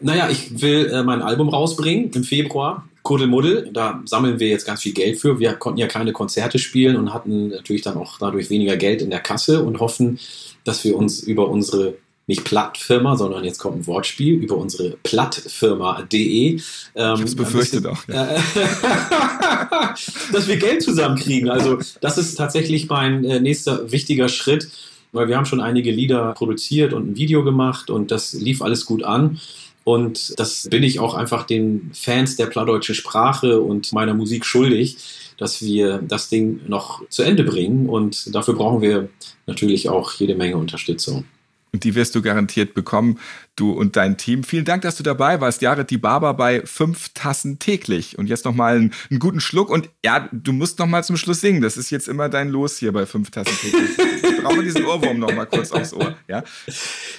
[0.00, 2.86] Naja, ich will äh, mein Album rausbringen im Februar.
[3.02, 5.38] Kuddelmuddel, da sammeln wir jetzt ganz viel Geld für.
[5.38, 9.10] Wir konnten ja keine Konzerte spielen und hatten natürlich dann auch dadurch weniger Geld in
[9.10, 10.18] der Kasse und hoffen,
[10.64, 11.94] dass wir uns über unsere,
[12.26, 16.54] nicht Plattfirma, sondern jetzt kommt ein Wortspiel, über unsere Plattfirma.de.
[16.54, 16.60] Ähm,
[16.96, 18.04] Ich hab's befürchtet ein auch.
[18.04, 18.38] bisschen- Äh,
[20.32, 21.48] dass wir Geld zusammenkriegen.
[21.48, 24.68] Also das ist tatsächlich mein äh, nächster wichtiger Schritt,
[25.12, 28.84] weil wir haben schon einige Lieder produziert und ein Video gemacht und das lief alles
[28.84, 29.38] gut an.
[29.86, 34.96] Und das bin ich auch einfach den Fans der plattdeutschen Sprache und meiner Musik schuldig,
[35.38, 37.88] dass wir das Ding noch zu Ende bringen.
[37.88, 39.08] Und dafür brauchen wir
[39.46, 41.24] natürlich auch jede Menge Unterstützung.
[41.72, 43.20] Und die wirst du garantiert bekommen,
[43.56, 44.44] du und dein Team.
[44.44, 45.62] Vielen Dank, dass du dabei warst.
[45.62, 48.18] Jared die Barber bei fünf Tassen täglich.
[48.18, 49.70] Und jetzt nochmal einen, einen guten Schluck.
[49.70, 51.62] Und ja, du musst nochmal zum Schluss singen.
[51.62, 53.90] Das ist jetzt immer dein Los hier bei fünf Tassen täglich.
[54.22, 56.16] Ich brauche diesen Ohrwurm nochmal kurz aufs Ohr.
[56.28, 56.44] Ja?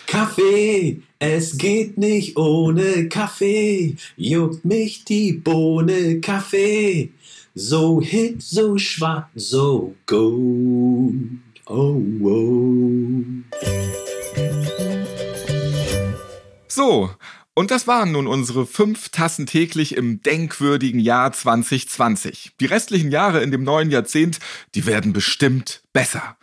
[0.06, 7.12] Kaffee, es geht nicht ohne Kaffee, juckt mich die Bohne Kaffee.
[7.56, 11.16] So hip, so schwarz, so gut.
[11.66, 14.07] Oh, oh.
[16.78, 17.10] So,
[17.56, 22.52] und das waren nun unsere fünf Tassen täglich im denkwürdigen Jahr 2020.
[22.60, 24.38] Die restlichen Jahre in dem neuen Jahrzehnt,
[24.76, 26.38] die werden bestimmt besser.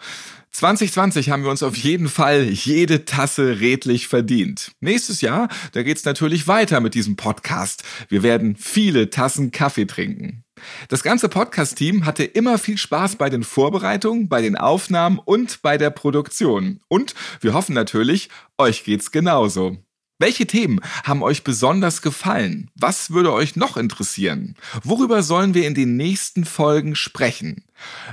[0.51, 4.73] 2020 haben wir uns auf jeden Fall jede Tasse redlich verdient.
[4.81, 7.85] Nächstes Jahr, da geht's natürlich weiter mit diesem Podcast.
[8.09, 10.43] Wir werden viele Tassen Kaffee trinken.
[10.89, 15.79] Das ganze Podcast-Team hatte immer viel Spaß bei den Vorbereitungen, bei den Aufnahmen und bei
[15.79, 16.81] der Produktion.
[16.89, 19.79] Und wir hoffen natürlich, euch geht's genauso.
[20.21, 22.71] Welche Themen haben euch besonders gefallen?
[22.77, 24.55] Was würde euch noch interessieren?
[24.85, 27.65] Worüber sollen wir in den nächsten Folgen sprechen?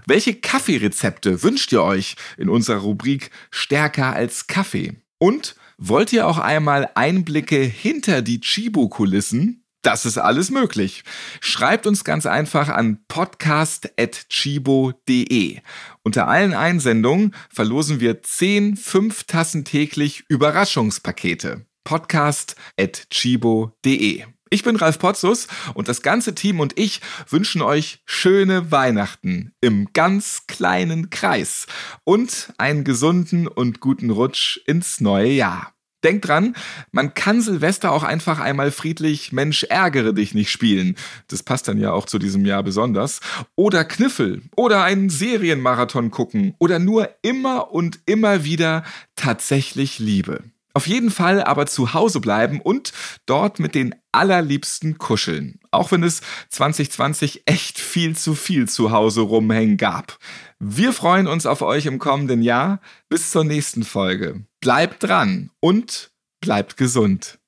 [0.08, 4.96] Welche Kaffeerezepte wünscht ihr euch in unserer Rubrik Stärker als Kaffee?
[5.20, 9.64] Und wollt ihr auch einmal Einblicke hinter die Chibo-Kulissen?
[9.84, 11.04] Das ist alles möglich.
[11.40, 15.60] Schreibt uns ganz einfach an podcast.chibo.de.
[16.04, 21.68] Unter allen Einsendungen verlosen wir 10 5 Tassen täglich Überraschungspakete.
[21.84, 24.26] podcast.chibo.de.
[24.54, 29.94] Ich bin Ralf Potzus und das ganze Team und ich wünschen euch schöne Weihnachten im
[29.94, 31.68] ganz kleinen Kreis
[32.04, 35.74] und einen gesunden und guten Rutsch ins neue Jahr.
[36.04, 36.54] Denkt dran,
[36.92, 40.98] man kann Silvester auch einfach einmal friedlich Mensch ärgere dich nicht spielen.
[41.28, 43.22] Das passt dann ja auch zu diesem Jahr besonders.
[43.56, 48.84] Oder Kniffel oder einen Serienmarathon gucken oder nur immer und immer wieder
[49.16, 50.44] tatsächlich Liebe.
[50.74, 52.94] Auf jeden Fall aber zu Hause bleiben und
[53.26, 55.60] dort mit den allerliebsten kuscheln.
[55.72, 60.18] Auch wenn es 2020 echt viel zu viel zu Hause rumhängen gab.
[60.60, 62.82] Wir freuen uns auf euch im kommenden Jahr.
[63.10, 64.46] Bis zur nächsten Folge.
[64.60, 66.12] Bleibt dran und
[66.42, 67.40] bleibt gesund.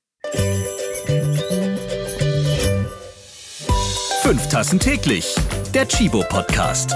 [4.24, 5.36] Fünf Tassen täglich.
[5.74, 6.96] Der Chibo Podcast.